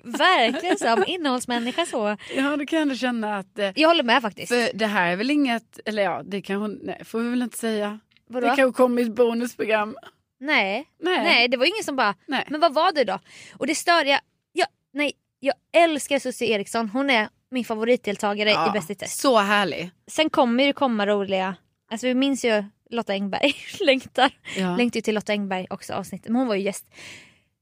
[0.03, 2.17] Verkligen som innehållsmänniska så.
[2.35, 4.47] Ja då kan jag ändå känna att eh, Jag håller med faktiskt.
[4.53, 7.57] för det här är väl inget, eller ja det kanske, nej får vi väl inte
[7.57, 7.99] säga.
[8.29, 8.47] Vadå?
[8.47, 9.97] Det kanske kommer i ett bonusprogram.
[10.39, 10.89] Nej.
[10.99, 11.23] Nej.
[11.23, 12.45] nej, det var ingen som bara Nej.
[12.49, 13.19] Men vad var det då?
[13.57, 16.89] Och det störde jag, nej, jag älskar Susie Eriksson.
[16.89, 19.19] Hon är min favoritdeltagare i Bäst i test.
[19.19, 19.91] Så härlig.
[20.07, 21.55] Sen kommer det komma roliga,
[21.91, 24.31] alltså vi minns ju Lotta Engberg, längtar.
[24.57, 24.75] Ja.
[24.75, 26.85] Längtar ju till Lotta Engberg också avsnittet, men hon var ju gäst.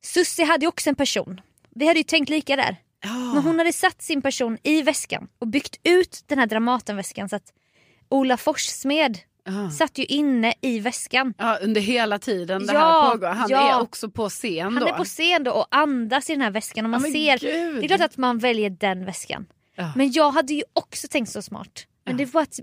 [0.03, 1.41] Susie hade ju också en person.
[1.69, 2.75] Vi hade ju tänkt lika där.
[3.03, 3.33] Ja.
[3.33, 7.35] Men hon hade satt sin person i väskan och byggt ut den här Dramatenväskan så
[7.35, 7.53] att
[8.09, 9.69] Ola Forssmed Ja.
[9.69, 11.33] satt ju inne i väskan.
[11.37, 13.27] Ja, under hela tiden det Ja, här pågår.
[13.27, 13.77] Han ja.
[13.77, 14.87] är också på scen Han då.
[14.87, 17.37] är på scen då och andas i den här väskan och man men ser.
[17.37, 17.75] gud.
[17.81, 19.45] Det är klart att man väljer den väskan.
[19.75, 19.93] Ja.
[19.95, 21.85] Men jag hade ju också tänkt så smart.
[22.05, 22.59] Men det var att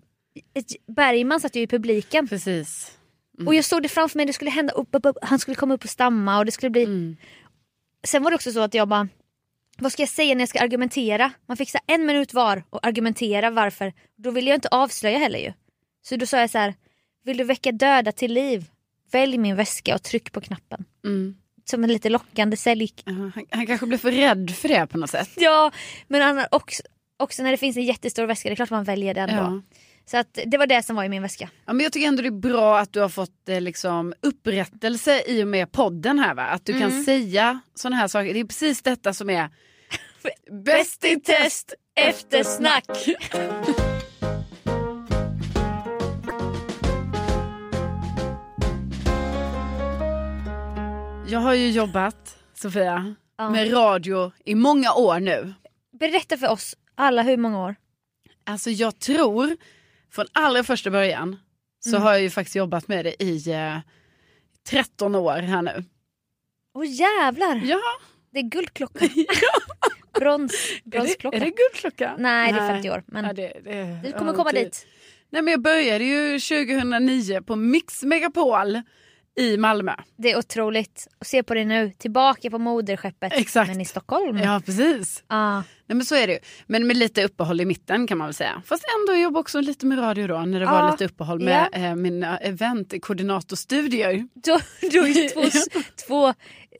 [0.96, 2.28] Bergman satt ju i publiken.
[2.28, 2.92] Precis.
[3.46, 5.74] Och jag såg det framför mig, det skulle hända upp, upp, upp, han skulle komma
[5.74, 6.84] upp och stamma och det skulle bli...
[6.84, 7.16] Mm.
[8.04, 9.08] Sen var det också så att jag bara,
[9.78, 11.30] vad ska jag säga när jag ska argumentera?
[11.46, 13.92] Man fick så en minut var och argumentera varför.
[14.16, 15.52] Då ville jag inte avslöja heller ju.
[16.08, 16.74] Så då sa jag så här,
[17.24, 18.64] vill du väcka döda till liv?
[19.12, 20.84] Välj min väska och tryck på knappen.
[21.04, 21.36] Mm.
[21.64, 22.92] Som en lite lockande sälj.
[23.04, 25.30] Ja, han, han kanske blev för rädd för det på något sätt.
[25.36, 25.72] Ja,
[26.06, 26.82] men han också,
[27.16, 29.34] också när det finns en jättestor väska, det är klart man väljer den då.
[29.34, 29.62] Ja.
[30.06, 31.48] Så att det var det som var i min väska.
[31.66, 35.22] Ja, men jag tycker ändå det är bra att du har fått eh, liksom, upprättelse
[35.26, 36.34] i och med podden här.
[36.34, 36.42] Va?
[36.42, 36.90] Att du Mm.
[36.90, 38.34] kan säga sådana här saker.
[38.34, 39.50] Det är precis detta som är
[40.64, 42.84] bäst i test eftersnack.
[51.28, 53.50] Jag har ju jobbat, Sofia, Ja.
[53.50, 55.54] med radio i många år nu.
[56.00, 57.76] Berätta för oss alla hur många år?
[58.46, 59.56] Alltså jag tror,
[60.12, 61.36] från allra första början
[61.80, 62.02] så Mm.
[62.02, 63.78] har jag ju faktiskt jobbat med det i eh,
[64.68, 65.84] 13 år här nu.
[66.74, 67.60] Åh jävlar!
[67.64, 67.80] Ja,
[68.32, 69.08] Det är guldklocka.
[70.20, 71.36] Brons, är det, bronsklocka.
[71.36, 72.14] är det guldklocka?
[72.18, 73.02] Nej, det är 50 år.
[73.06, 74.86] Men Ja, det, det, du kommer komma dit.
[75.30, 78.82] Nej, men jag började ju 2009 på Mix Megapol
[79.38, 79.92] i Malmö.
[80.16, 81.08] Det är otroligt.
[81.20, 83.32] Och se på det nu, tillbaka på moderskeppet.
[83.32, 83.68] Exakt.
[83.68, 84.36] Men i Stockholm.
[84.38, 85.24] Ja, precis.
[85.26, 85.56] Ah.
[85.86, 86.38] Nej, men så är det ju.
[86.66, 88.62] Men med lite uppehåll i mitten kan man väl säga.
[88.66, 90.90] Fast ändå jag jobbade också lite med radio då när det var Ja.
[90.90, 94.28] lite uppehåll med eh, mina eventkoordinatorstudier.
[94.34, 94.58] Du,
[94.90, 95.42] du har ju två,
[96.06, 96.34] två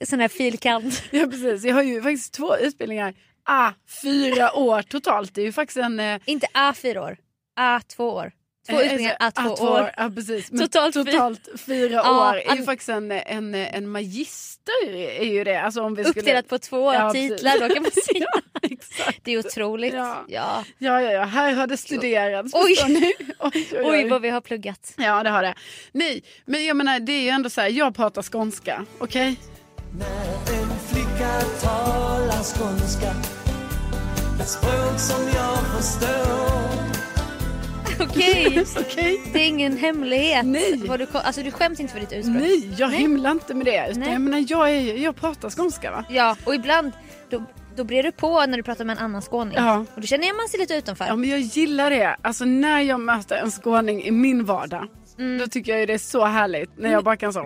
[0.05, 1.03] sådana här filkant.
[1.11, 3.13] Ja precis, jag har ju faktiskt två utbildningar.
[3.43, 3.71] Ah,
[4.03, 5.35] fyra år totalt.
[5.35, 5.99] Det är ju faktiskt en...
[5.99, 7.17] Eh, Inte A fyra år,
[7.59, 8.31] A två år.
[8.69, 9.91] Två utbildningar, A två två år.
[9.97, 10.51] Ja precis.
[10.51, 11.11] Men Totalt totalt, fy-
[11.51, 14.93] totalt fyra Ja, år är ju faktiskt en, en, en magister.
[14.95, 15.61] Är ju det.
[15.61, 16.21] Alltså om vi skulle...
[16.21, 17.31] Uppdelat på två Ja, precis.
[17.31, 18.25] titlar då kan man säga.
[18.97, 19.11] ja.
[19.23, 19.93] Det är otroligt.
[19.93, 20.25] Ja.
[20.27, 20.63] Ja.
[20.77, 22.51] Ja, ja, ja, här har det studerats.
[22.53, 22.75] Oj.
[22.87, 23.13] ni?
[23.39, 24.93] oj, oj, Oj vad vi har pluggat.
[24.97, 25.53] Ja, det har det.
[25.91, 29.35] Nej, men jag menar, det är ju ändå så här, jag pratar skånska, okej?
[29.99, 33.11] När en flicka talar skånska
[34.41, 36.88] Ett språk som jag förstår
[38.09, 39.21] Okej, Okej?
[39.33, 40.45] det är ingen hemlighet.
[40.45, 40.81] Nej.
[40.87, 42.37] Vad du, alltså du skäms inte för ditt ursprung?
[42.37, 43.87] Nej, jag himlar inte med det.
[43.89, 44.11] Utan Nej.
[44.11, 46.05] jag menar, jag, är, jag pratar skånska va?
[46.09, 46.91] Ja, och ibland
[47.29, 47.43] då,
[47.75, 49.53] då brer du på när du pratar med en annan skåning.
[49.57, 49.85] Ja.
[49.95, 51.05] Och då känner man sig lite utanför.
[51.05, 52.15] Ja, men jag gillar det.
[52.21, 54.87] Alltså när jag möter en skåning i min vardag,
[55.39, 56.77] då tycker jag ju det är så härligt.
[56.77, 57.45] När jag bara kan så...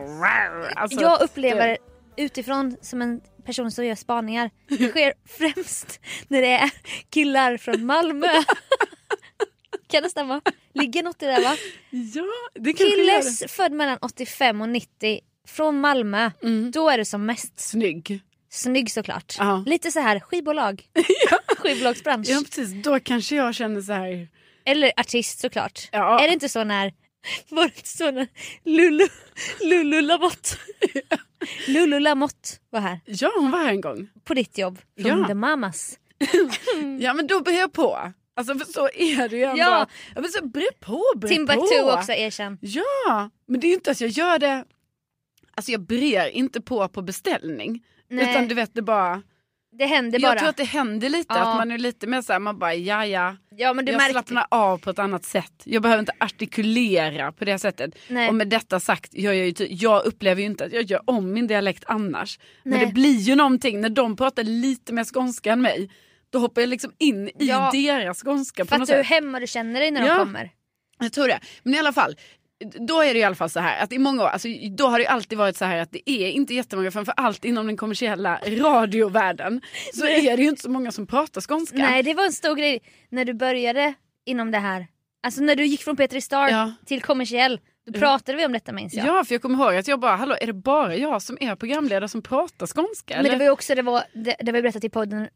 [0.75, 1.77] Alltså, jag upplever det
[2.17, 4.49] utifrån som en person som gör spaningar.
[4.69, 6.71] Det sker främst när det är
[7.09, 8.27] killar från Malmö.
[9.93, 10.41] kan det stämma?
[10.73, 11.55] Ligger något i det va?
[11.89, 12.23] Ja,
[12.55, 13.21] det kanske gör.
[13.21, 16.31] Killes född mellan 85 och 90 från Malmö.
[16.73, 18.21] Då är det som mest Snygg.
[18.49, 19.35] snygg såklart.
[19.39, 19.63] Ja.
[19.65, 20.83] Lite så här skivbolag.
[21.57, 22.27] Skivbolagsbransch.
[22.29, 22.83] Ja, precis.
[22.83, 24.27] Då kanske jag känner så här...
[24.65, 25.89] Eller artist såklart.
[25.91, 26.19] Ja.
[26.23, 26.93] Är det inte så när
[27.49, 28.27] var det inte så när
[28.65, 29.07] Lulu,
[29.61, 30.49] Lulu Lamotte
[31.67, 34.09] Lulu Lamotte var här Ja, hon var här en gång.
[34.23, 35.27] på ditt jobb från Ja.
[35.27, 35.99] The Mamas.
[36.99, 38.13] Ja, men då ber jag på.
[38.35, 39.59] Alltså för så är det ju ändå.
[39.61, 39.87] Ja.
[40.15, 41.91] ja men så bre på, bre Timbuktu på.
[41.91, 42.57] också erkänn.
[42.61, 44.65] Ja, men det är ju inte att jag gör det.
[45.55, 47.83] Alltså jag brer inte på på beställning.
[48.09, 48.29] Nej.
[48.31, 49.21] Utan du vet det bara.
[49.77, 50.39] Det händer Jag bara.
[50.39, 51.33] tror att det händer lite.
[51.33, 51.39] Ja.
[51.51, 53.35] Att man är lite mer såhär, man bara ja ja.
[53.49, 54.11] ja men du jag märkte.
[54.11, 55.53] slappnar av på ett annat sätt.
[55.63, 57.95] Jag behöver inte artikulera på det sättet.
[58.07, 58.29] Nej.
[58.29, 61.47] Och med detta sagt, jag, ty- jag upplever ju inte att jag gör om min
[61.47, 62.39] dialekt annars.
[62.63, 62.85] Men Nej.
[62.85, 65.89] det blir ju någonting när de pratar lite mer skånska än mig.
[66.33, 67.69] Då hoppar jag liksom in i Ja.
[67.73, 70.13] deras skånska Fattar du hur hemma du känner dig när Ja.
[70.13, 70.49] de kommer?
[70.99, 71.39] Jag tror det.
[71.63, 72.15] Men i alla fall.
[72.87, 74.99] Då är det i alla fall så här att i många år, alltså, då har
[74.99, 78.39] det alltid varit så här att det är inte jättemånga, framför allt inom den kommersiella
[78.45, 79.61] radiovärlden,
[79.93, 81.77] så är det ju inte så många som pratar skånska.
[81.77, 83.93] Nej det var en stor grej när du började
[84.25, 84.87] inom det här.
[85.23, 86.71] Alltså när du gick från Petri Star Ja.
[86.85, 87.59] till kommersiell.
[87.87, 89.07] Då pratade vi om detta minns jag.
[89.07, 91.55] Ja, för jag kommer ihåg att jag bara, hallå är det bara jag som är
[91.55, 93.13] programledare som pratar skånska?
[93.15, 93.29] Men eller?
[93.31, 95.27] det var ju också det, var, det, det var berättat i podden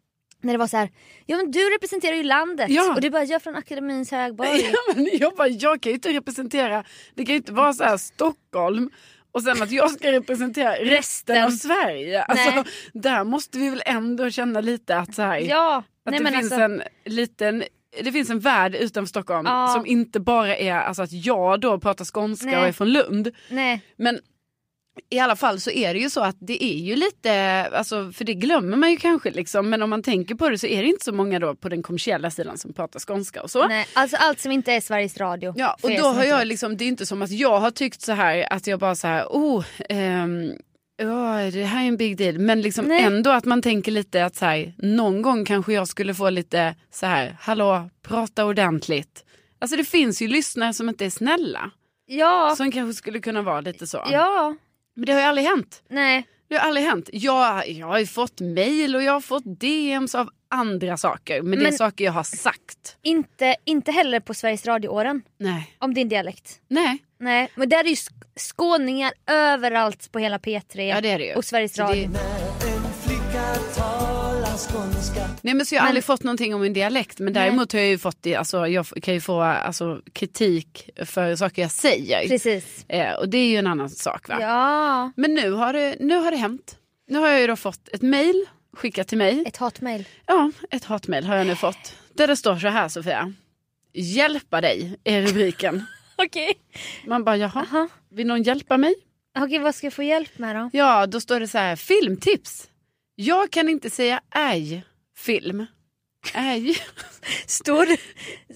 [0.42, 0.90] när det var så här,
[1.26, 2.94] ja men du representerar ju landet Ja.
[2.94, 4.50] och det är bara jag från akademins högborg.
[4.72, 6.84] Ja, men jag, bara, jag kan ju inte representera,
[7.16, 8.90] det kan ju inte vara så här Stockholm
[9.32, 12.24] och sen att jag ska representera resten av Sverige.
[12.24, 12.64] Alltså, Nej.
[12.94, 16.52] där måste vi väl ändå känna lite att, så här, Ja, att nej det finns
[16.52, 17.64] alltså, en liten
[18.04, 19.68] det finns en värld utanför Stockholm Ja.
[19.68, 22.58] som inte bara är alltså, att jag då pratar skånska Nej.
[22.58, 23.32] och är från Lund.
[23.50, 23.82] nej.
[23.96, 24.20] Men
[25.10, 28.26] i alla fall så är det ju så att det är ju lite, alltså, för
[28.26, 30.88] det glömmer man ju kanske liksom, men om man tänker på det så är det
[30.88, 33.68] inte så många då på den kommersiella sidan som pratar skånska och så.
[33.68, 33.88] nej.
[33.94, 35.54] Alltså allt som inte är Sveriges Radio.
[35.58, 38.12] Ja, och då har jag liksom, det är inte som att jag har tyckt så
[38.12, 40.52] här att jag bara så här, oh, ehm,
[40.98, 42.40] ja, det här är en big deal.
[42.40, 43.04] Men liksom Nej.
[43.04, 46.76] ändå att man tänker lite att så här, någon gång kanske jag skulle få lite
[46.92, 49.24] så här, hallå, prata ordentligt.
[49.60, 51.72] Alltså det finns ju lyssnare som inte är snälla.
[52.10, 54.04] Ja, Som kanske skulle kunna vara lite så.
[54.12, 54.56] ja,
[54.98, 55.84] Men det har ju aldrig hänt.
[55.90, 56.28] nej.
[56.50, 57.10] Det har aldrig hänt.
[57.14, 61.42] Jag, jag har ju fått mail och jag har fått DMs av andra saker.
[61.42, 62.98] Men, det är Men- saker jag har sagt.
[63.02, 65.76] Inte, inte heller på Sveriges Radio-åren Nej.
[65.80, 66.60] om din dialekt.
[66.68, 66.98] Nej.
[67.20, 71.26] Nej, men där är ju sk- skåningar överallt på hela P3 Ja det är det
[71.26, 71.34] ju.
[71.36, 72.10] och Sveriges Så det-
[75.42, 77.80] Nej men så jag har Men- aldrig fått någonting om min dialekt men däremot har
[77.80, 82.28] jag ju fått det, alltså, jag kan ju få alltså, kritik för saker jag säger.
[82.28, 82.86] Precis.
[82.90, 84.38] Eh, och det är ju en annan sak va.
[84.42, 86.78] Ja, Men nu har, det, nu har det hänt.
[87.08, 88.46] Nu har jag ju då fått ett mail
[88.78, 89.44] skickat till mig.
[89.48, 90.08] ett hatmejl.
[90.26, 91.94] Ja, ett hatmail har jag nu fått.
[92.14, 93.34] Där det står så här Sofia.
[93.94, 95.86] Hjälpa dig är rubriken.
[96.16, 96.54] Okej.
[97.06, 97.88] Man bara jaha, Aha.
[98.10, 98.96] vill någon hjälpa mig?
[99.40, 100.70] Okej, vad ska jag få hjälp med då?
[100.74, 102.68] Ja, då står det så här, filmtips.
[103.20, 104.84] Jag kan inte säga aj,
[105.18, 105.66] film.
[106.34, 106.78] Aj,
[107.48, 108.00] Står det,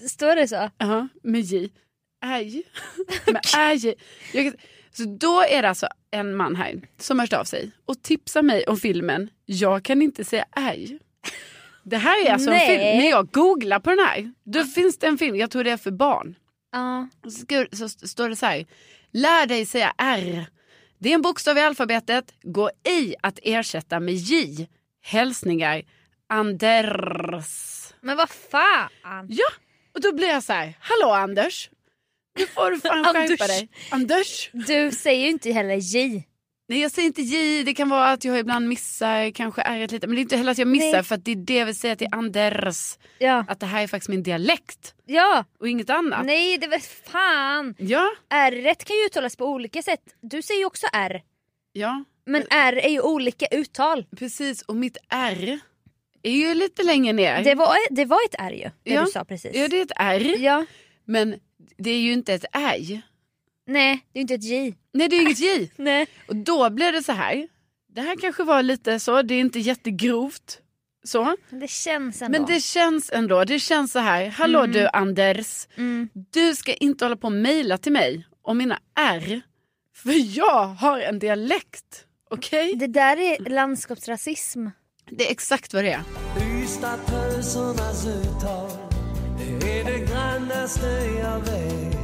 [0.08, 0.70] står det så?
[0.78, 1.68] ja, med J.
[2.24, 2.62] Aj,
[3.26, 3.94] med.
[4.32, 4.54] Jag kan,
[4.92, 8.64] så då är det alltså en man här som hört av sig och tipsar mig
[8.66, 10.98] om filmen Jag kan inte säga aj.
[11.84, 12.66] Det här är alltså en Nej.
[12.68, 15.70] film, när jag googlar på den här, då finns det en film, jag tror det
[15.70, 16.34] är för barn.
[16.72, 17.08] Ja.
[17.30, 18.66] Så, så st- står det så här.
[19.12, 20.46] Lär dig säga R.
[21.02, 22.34] Det är en bokstav i alfabetet.
[22.42, 24.68] Gå i att ersätta med J.
[25.00, 25.82] Hälsningar
[26.26, 27.48] Anders.
[28.00, 29.26] Men vad fan.
[29.28, 29.48] Ja,
[29.94, 30.78] och då blir jag så här.
[30.80, 31.70] Hallå Anders.
[32.38, 33.68] Nu får du fan skärpa dig.
[33.90, 34.50] Anders.
[34.52, 36.24] Du säger ju inte heller J.
[36.68, 40.06] Nej jag säger inte J, det kan vara att jag ibland missar kanske R lite.
[40.06, 41.02] Men det är inte heller att jag missar Nej.
[41.02, 42.98] för att det är det jag vill säga till Anders.
[43.18, 43.44] Ja.
[43.48, 45.44] Att det här är faktiskt min dialekt Ja.
[45.60, 46.26] och inget annat.
[46.26, 46.78] Nej det var
[47.10, 47.74] fan.
[47.78, 50.00] Ja, R kan ju uttalas på olika sätt.
[50.20, 51.22] Du säger ju också R.
[51.72, 52.04] ja.
[52.26, 54.06] Men R är ju olika uttal.
[54.16, 55.58] Precis, och mitt R
[56.22, 57.44] är ju lite längre ner.
[57.44, 58.70] Det var, det var ett R ju.
[58.82, 59.04] Det Ja.
[59.04, 59.50] du sa precis.
[59.54, 60.64] Ja, det är ett R, Ja.
[61.04, 61.34] men
[61.78, 62.44] det är ju inte ett
[62.78, 63.00] I.
[63.72, 64.74] Nej, det är inte ett J.
[64.94, 65.70] Nej, det är inget J.
[65.76, 66.06] Nej.
[66.28, 67.48] Och då blir det så här.
[67.94, 70.58] Det här kanske var lite så, det är inte jättegrovt.
[71.04, 71.36] Så.
[71.50, 72.38] Men det känns ändå.
[72.38, 74.26] Men det känns ändå, det känns så här.
[74.28, 76.08] Hallå du Anders, Mm.
[76.32, 79.40] du ska inte hålla på och mejla till mig om mina R.
[79.96, 82.04] För jag har en dialekt.
[82.30, 82.72] Okej?
[82.76, 84.66] Det där är landskapsrasism.
[85.10, 86.02] Det är exakt vad det är.
[86.62, 88.70] Ystadpölsernas uttal
[89.60, 90.86] Det är det grannaste
[91.22, 92.01] jag vet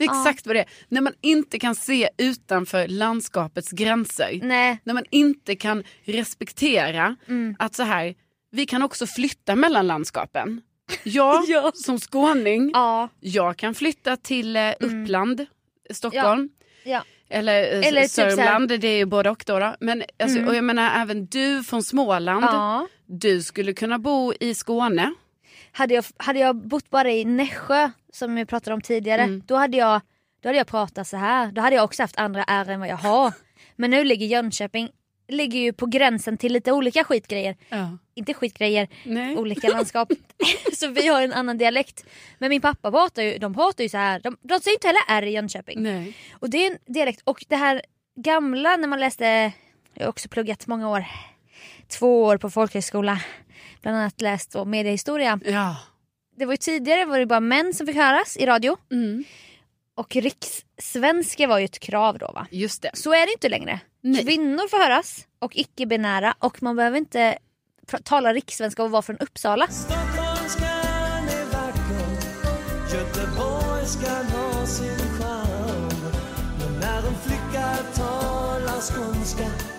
[0.00, 0.68] Det är exakt vad det är.
[0.88, 4.40] När man inte kan se utanför landskapets gränser.
[4.42, 4.78] Nej.
[4.84, 7.56] När man inte kan respektera Mm.
[7.58, 8.14] att så här,
[8.52, 10.60] vi kan också flytta mellan landskapen.
[11.04, 11.72] Jag Ja.
[11.74, 13.08] som skåning, Ja.
[13.20, 15.46] jag kan flytta till eh, Uppland,
[15.90, 16.48] Stockholm.
[16.84, 17.02] ja.
[17.32, 19.58] Eller, eh, Eller typ Sörmland, det är ju både och då.
[19.58, 19.76] då.
[19.80, 20.48] Men alltså, Mm.
[20.48, 22.44] och jag menar även du från Småland.
[23.06, 25.14] Du skulle kunna bo i Skåne.
[25.72, 29.22] Hade, jag, hade jag bott bara i Nässjö som vi pratade om tidigare.
[29.22, 29.42] Mm.
[29.46, 30.00] Då, hade jag,
[30.40, 31.52] då hade jag pratat så här.
[31.52, 33.32] Då hade jag också haft andra R än vad jag har.
[33.76, 34.90] Men nu ligger Jönköping
[35.30, 37.56] ligger ju på gränsen till lite olika skitgrejer.
[37.68, 37.98] Ja.
[38.14, 39.36] Inte skitgrejer, Nej.
[39.36, 40.12] olika landskap.
[40.72, 42.04] så vi har en annan dialekt.
[42.38, 44.20] Men min pappa pratar ju, de pratar ju så här.
[44.20, 45.82] De, de säger inte heller R i Jönköping.
[45.82, 46.16] Nej.
[46.32, 47.20] Och det är en dialekt.
[47.24, 47.82] Och det här
[48.16, 49.52] gamla när man läste,
[49.94, 51.04] jag har också pluggat många år,
[51.98, 53.20] två år på folkhögskola.
[53.82, 55.40] Bland annat läst då mediehistoria.
[55.44, 55.76] Ja.
[56.36, 58.76] Det var ju tidigare var det bara män som fick höras i radio.
[58.92, 59.24] Mm.
[59.94, 62.46] Och rikssvenska var ju ett krav då va?
[62.50, 62.90] Just det.
[62.94, 63.80] Så är det inte längre.
[64.00, 64.24] Nej.
[64.24, 67.38] Kvinnor får höras och icke-binära och man behöver inte
[68.04, 69.66] tala rikssvenska och vara från Uppsala.
[69.66, 72.10] Stockholmskan är vacker
[72.94, 76.12] Göteborgskan har sin charm
[76.58, 79.69] Men när en flicka talar skånska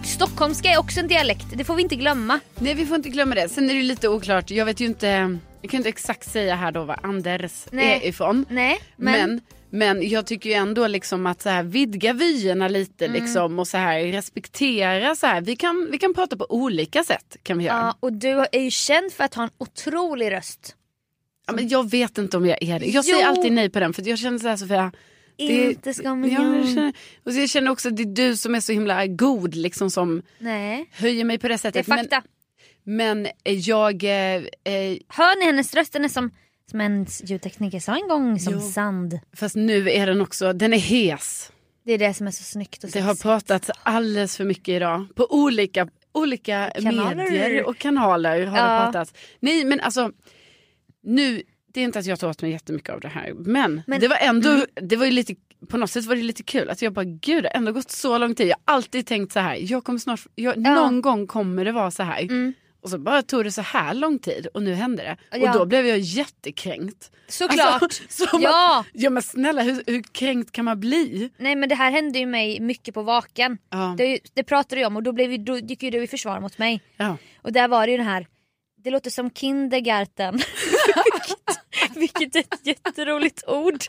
[0.00, 2.40] Och stockholmska är också en dialekt, det får vi inte glömma.
[2.58, 3.48] Nej vi får inte glömma det.
[3.48, 4.50] Sen är det lite oklart.
[4.50, 5.38] Jag vet ju inte.
[5.62, 8.00] Jag kan inte exakt säga här då var Anders Nej.
[8.02, 8.46] är ifrån.
[8.50, 13.04] Nej, Men, men, men, jag tycker ju ändå liksom att så här, vidga vyerna lite
[13.06, 13.22] Mm.
[13.22, 15.40] liksom och så här respektera så här.
[15.40, 17.76] Vi kan, vi kan prata på olika sätt kan vi göra.
[17.76, 20.76] ja, och du är ju känd för att ha en otrolig röst.
[21.46, 22.86] Ja, men jag vet inte om jag är det.
[22.86, 23.28] Jag säger Jo.
[23.28, 24.92] alltid nej på den för jag känner så här Sofia.
[25.48, 26.66] Inte ska man Ja, jag göra.
[26.66, 26.92] känner,
[27.24, 30.22] och jag känner också att det är du som är så himla god liksom som
[30.38, 31.86] Nej, höjer mig på det det är sättet.
[31.86, 32.22] fakta.
[32.84, 35.92] Men, men jag, eh, eh, Hör ni hennes röst?
[35.92, 36.30] Den är som,
[36.70, 38.60] som en ljudtekniker sa en gång, som Jo.
[38.60, 39.18] sand.
[39.36, 41.52] fast nu är den också, den är hes.
[41.84, 45.06] Det är det som är så snyggt och Det har pratats alldeles för mycket idag.
[45.14, 47.14] På olika, olika Kanaler.
[47.14, 48.62] medier och kanaler har Ja.
[48.78, 49.14] det pratats.
[49.40, 50.12] Nej men alltså,
[51.02, 53.32] nu, det är inte att jag tar åt mig jättemycket av det här.
[53.34, 54.66] Men, Men- det var ändå, Mm.
[54.74, 55.34] det var lite,
[55.68, 56.70] på något sätt var det lite kul.
[56.70, 58.48] Att jag bara, gud det har ändå gått så lång tid.
[58.48, 60.74] Jag har alltid tänkt så här, jag kommer snart, jag, Ja.
[60.74, 62.22] någon gång kommer det vara så här.
[62.22, 62.52] Mm.
[62.82, 65.38] Och så bara tog det så här lång tid och nu hände det.
[65.38, 65.52] Ja.
[65.52, 67.10] Och då blev jag jättekränkt.
[67.28, 67.82] Såklart!
[67.82, 68.80] Alltså, som ja!
[68.80, 71.30] Att, ja men snälla hur, hur kränkt kan man bli?
[71.38, 73.58] Nej men det här hände ju mig mycket på Vaken.
[73.70, 73.94] Ja.
[73.98, 76.58] Det, det pratade du om och då, blev, då gick ju du i försvar mot
[76.58, 76.80] mig.
[76.96, 77.16] Ja.
[77.42, 78.26] Och där var det ju den här,
[78.84, 80.40] det låter som kindergarten.
[81.94, 83.84] vilket, är ett jätteroligt ord.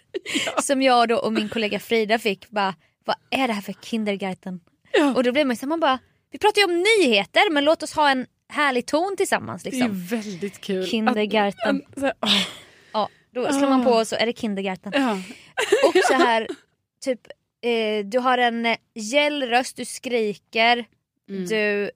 [0.62, 2.76] Som jag då och min kollega Frida fick bara,
[3.06, 4.60] vad är det här för kindergarten?
[4.94, 5.14] Ja.
[5.16, 6.00] Och då blev man så man bara,
[6.32, 9.72] vi pratar ju om nyheter men låt oss ha en härlig ton tillsammans Det är
[9.72, 10.06] liksom.
[10.06, 10.86] väldigt kul.
[10.86, 11.82] Kindergarten.
[11.96, 12.42] Att, här, åh,
[12.94, 14.92] Ja, då slår man på och så är det kindergarten.
[14.96, 15.12] ja.
[15.88, 16.48] Och så här,
[17.06, 17.20] typ,
[17.64, 20.86] eh, du har en eh, gäll röst, du skriker,
[21.30, 21.46] Mm.
[21.46, 21.92] du,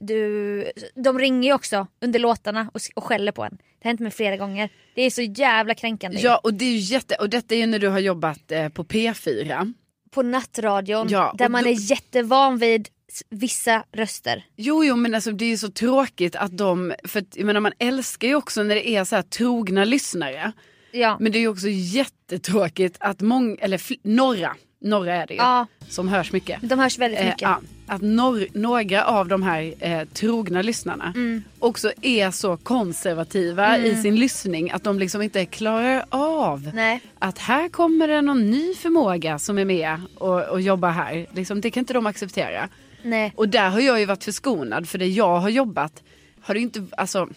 [0.00, 0.64] du,
[0.94, 3.50] de ringer ju också under låtarna och, och skäller på en.
[3.60, 4.68] Det har hänt mig flera gånger.
[4.94, 6.20] Det är så jävla kränkande.
[6.20, 8.84] ja och det är jätte, och detta är ju när du har jobbat eh, på
[8.84, 9.72] P4.
[10.10, 12.88] På nattradion, Ja, där man då- är jättevan vid
[13.30, 14.44] vissa röster.
[14.56, 17.60] Jo jo men alltså det är ju så tråkigt att de, för att, jag menar
[17.60, 20.52] man älskar ju också när det är så här trogna lyssnare.
[20.92, 21.16] Ja.
[21.20, 25.38] Men det är ju också jättetråkigt att många, eller några, Några är det ju.
[25.40, 25.66] Ja.
[25.88, 26.58] Som hörs mycket.
[26.62, 27.42] De hörs väldigt Eh, mycket.
[27.42, 31.42] ja, att nor- några av de här eh, trogna lyssnarna Mm.
[31.58, 37.00] också är så konservativa i sin lyssning att de liksom inte klarar av Nej.
[37.18, 41.26] att här kommer det någon ny förmåga som är med och, och jobbar här.
[41.34, 42.68] Liksom, det kan inte de acceptera.
[43.02, 43.32] Nej.
[43.36, 46.02] Och där har jag ju varit förskonad för det jag har jobbat
[46.40, 47.28] har det inte, alltså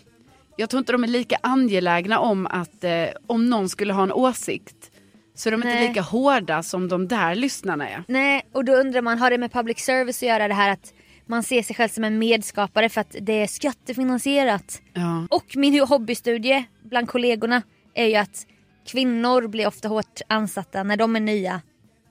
[0.57, 2.91] jag tror inte de är lika angelägna om att eh,
[3.27, 4.90] om någon skulle ha en åsikt
[5.35, 5.73] så är de Nej.
[5.73, 8.03] inte lika hårda som de där lyssnarna är.
[8.07, 10.93] Nej, och då undrar man, har det med public service att göra det här att
[11.25, 14.81] man ser sig själv som en medskapare för att det är skattefinansierat?
[14.93, 15.27] Ja.
[15.29, 17.61] Och min hobbystudie bland kollegorna
[17.93, 18.45] är ju att
[18.87, 21.61] kvinnor blir ofta hårt ansatta när de är nya.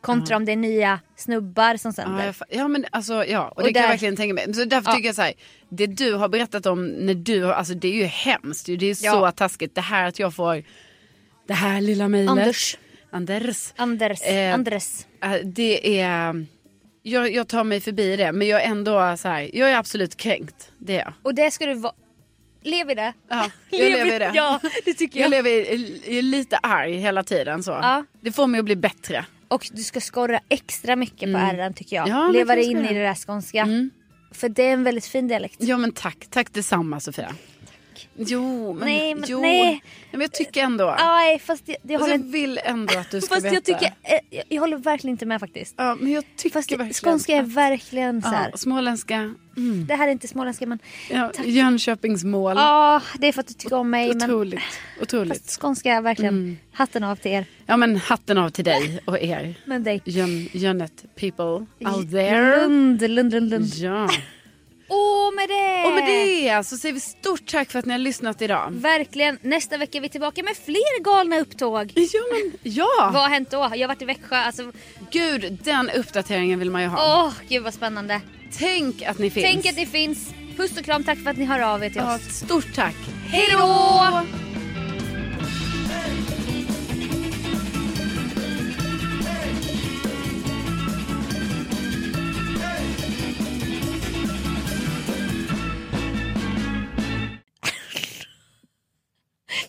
[0.03, 2.33] Kontra om det är nya snubbar som Ja, sänder.
[2.33, 4.55] fa- ja men alltså ja, och, Och det kan jag där- verkligen tänka mig.
[4.55, 4.95] Så därför Ja.
[4.97, 5.33] tycker jag så här,
[5.69, 8.77] det du har berättat om när du har, alltså det är ju hemskt ju.
[8.77, 9.13] Det är Ja.
[9.13, 9.75] så taskigt.
[9.75, 10.63] Det här att jag får
[11.49, 12.31] det här lilla mejlet.
[12.31, 12.79] Anders.
[13.11, 13.73] Anders.
[13.77, 14.23] Anders.
[14.23, 15.07] Eh, Andres.
[15.23, 16.47] Äh, Det är,
[17.03, 20.17] jag, jag tar mig förbi det men jag är ändå så här, jag är absolut
[20.17, 20.73] kränkt.
[20.79, 21.13] Det är jag.
[21.23, 21.93] Och det ska du vara...
[22.63, 23.13] Lev i det.
[23.29, 24.33] Ja, jag lever i det.
[24.35, 25.31] Ja, det tycker Jag jag.
[25.31, 27.71] lever i, i, lite arg hela tiden så.
[27.71, 28.05] Ja.
[28.21, 29.25] Det får mig att bli bättre.
[29.49, 32.09] Och du ska skorra extra mycket på ärren tycker jag.
[32.09, 32.19] Mm.
[32.21, 33.61] Ja, Leva dig in i det där skånska.
[33.63, 33.91] Mm.
[34.33, 35.57] För det är en väldigt fin dialekt.
[35.59, 37.35] Ja men tack, tack detsamma Sofia.
[38.17, 39.41] Jo men, Nej, men- jo.
[39.41, 39.83] nej.
[40.13, 40.95] men jag tycker ändå.
[40.99, 43.55] Nej fast jag, jag, Alltså, jag vill ändå att du ska fast veta.
[43.55, 45.75] jag, tycker, eh, jag, jag håller verkligen inte med faktiskt.
[45.79, 46.95] Ja men jag tycker Fast verkligen.
[46.95, 48.49] skånska är verkligen så här.
[48.51, 49.35] Ja, småländska.
[49.57, 49.87] Mm.
[49.87, 50.79] Det här är inte småländska men
[51.11, 52.57] Ja, Jönköpingsmål.
[52.57, 54.09] ja det är för att du tycker om mig.
[54.09, 54.61] Men, Otroligt.
[55.03, 55.33] Otroligt.
[55.33, 56.59] fast skånska är verkligen Mm.
[56.73, 57.45] hatten av till er.
[57.67, 59.55] Ja men hatten av till dig och er.
[59.65, 60.03] Men dig.
[60.05, 61.45] Jön, Jönnet people
[61.95, 62.57] out there.
[62.67, 63.75] Lund, Lund, Lund, Lund.
[63.75, 64.09] Ja.
[64.91, 65.85] Och med det!
[65.87, 68.69] Och med det så säger vi stort tack för att ni har lyssnat idag.
[68.71, 69.39] Verkligen.
[69.43, 71.93] Nästa vecka är vi tillbaka med fler galna upptåg.
[71.97, 72.87] Ja men ja.
[73.13, 73.57] Vad har hänt då?
[73.57, 74.37] Jag har varit i Växjö.
[74.37, 74.73] Alltså,
[75.11, 77.25] Gud den uppdateringen vill man ju ha.
[77.25, 78.21] åh, gud vad spännande.
[78.59, 79.47] Tänk att ni finns.
[79.47, 80.31] Tänk att ni finns.
[80.57, 82.27] Puss och kram, tack för att ni hör av er till Ja, oss.
[82.27, 82.95] ett stort tack.
[83.29, 84.21] Hej då!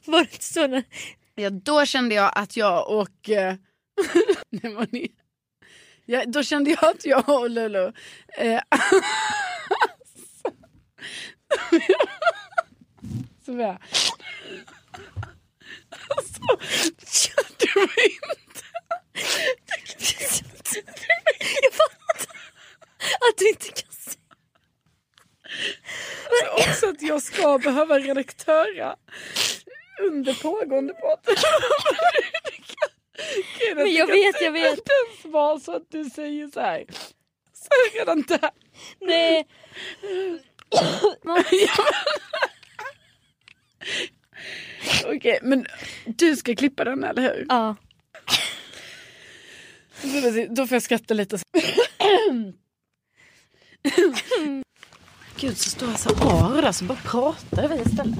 [0.06, 0.84] Var det så när...
[1.36, 3.30] Ja, då kände jag att jag och...
[3.30, 3.56] Eh,
[4.50, 5.12] det var ni.
[6.06, 7.92] Ja, då kände jag att jag och Lulu...
[8.38, 8.62] Eh,
[13.46, 13.80] Sofia.
[15.90, 16.42] Alltså,
[17.58, 18.66] du var inte...
[21.62, 22.36] Jag fattar
[23.30, 24.18] att du inte kan se.
[26.30, 28.96] Alltså också att jag ska behöva redaktöra
[30.12, 31.20] under pågående podd.
[33.76, 34.64] Men jag vet, jag vet.
[34.64, 36.86] Det kan inte ens vara så att du säger så här.
[37.54, 38.50] Så är jag redan där.
[39.00, 39.48] Nej.
[45.16, 45.66] Okej, men
[46.06, 47.46] du ska klippa den eller hur?
[47.50, 47.76] Ja.
[50.50, 51.40] Då får jag skratta lite.
[55.36, 58.20] Gud, så står jag så arg där så bara pratar vi istället.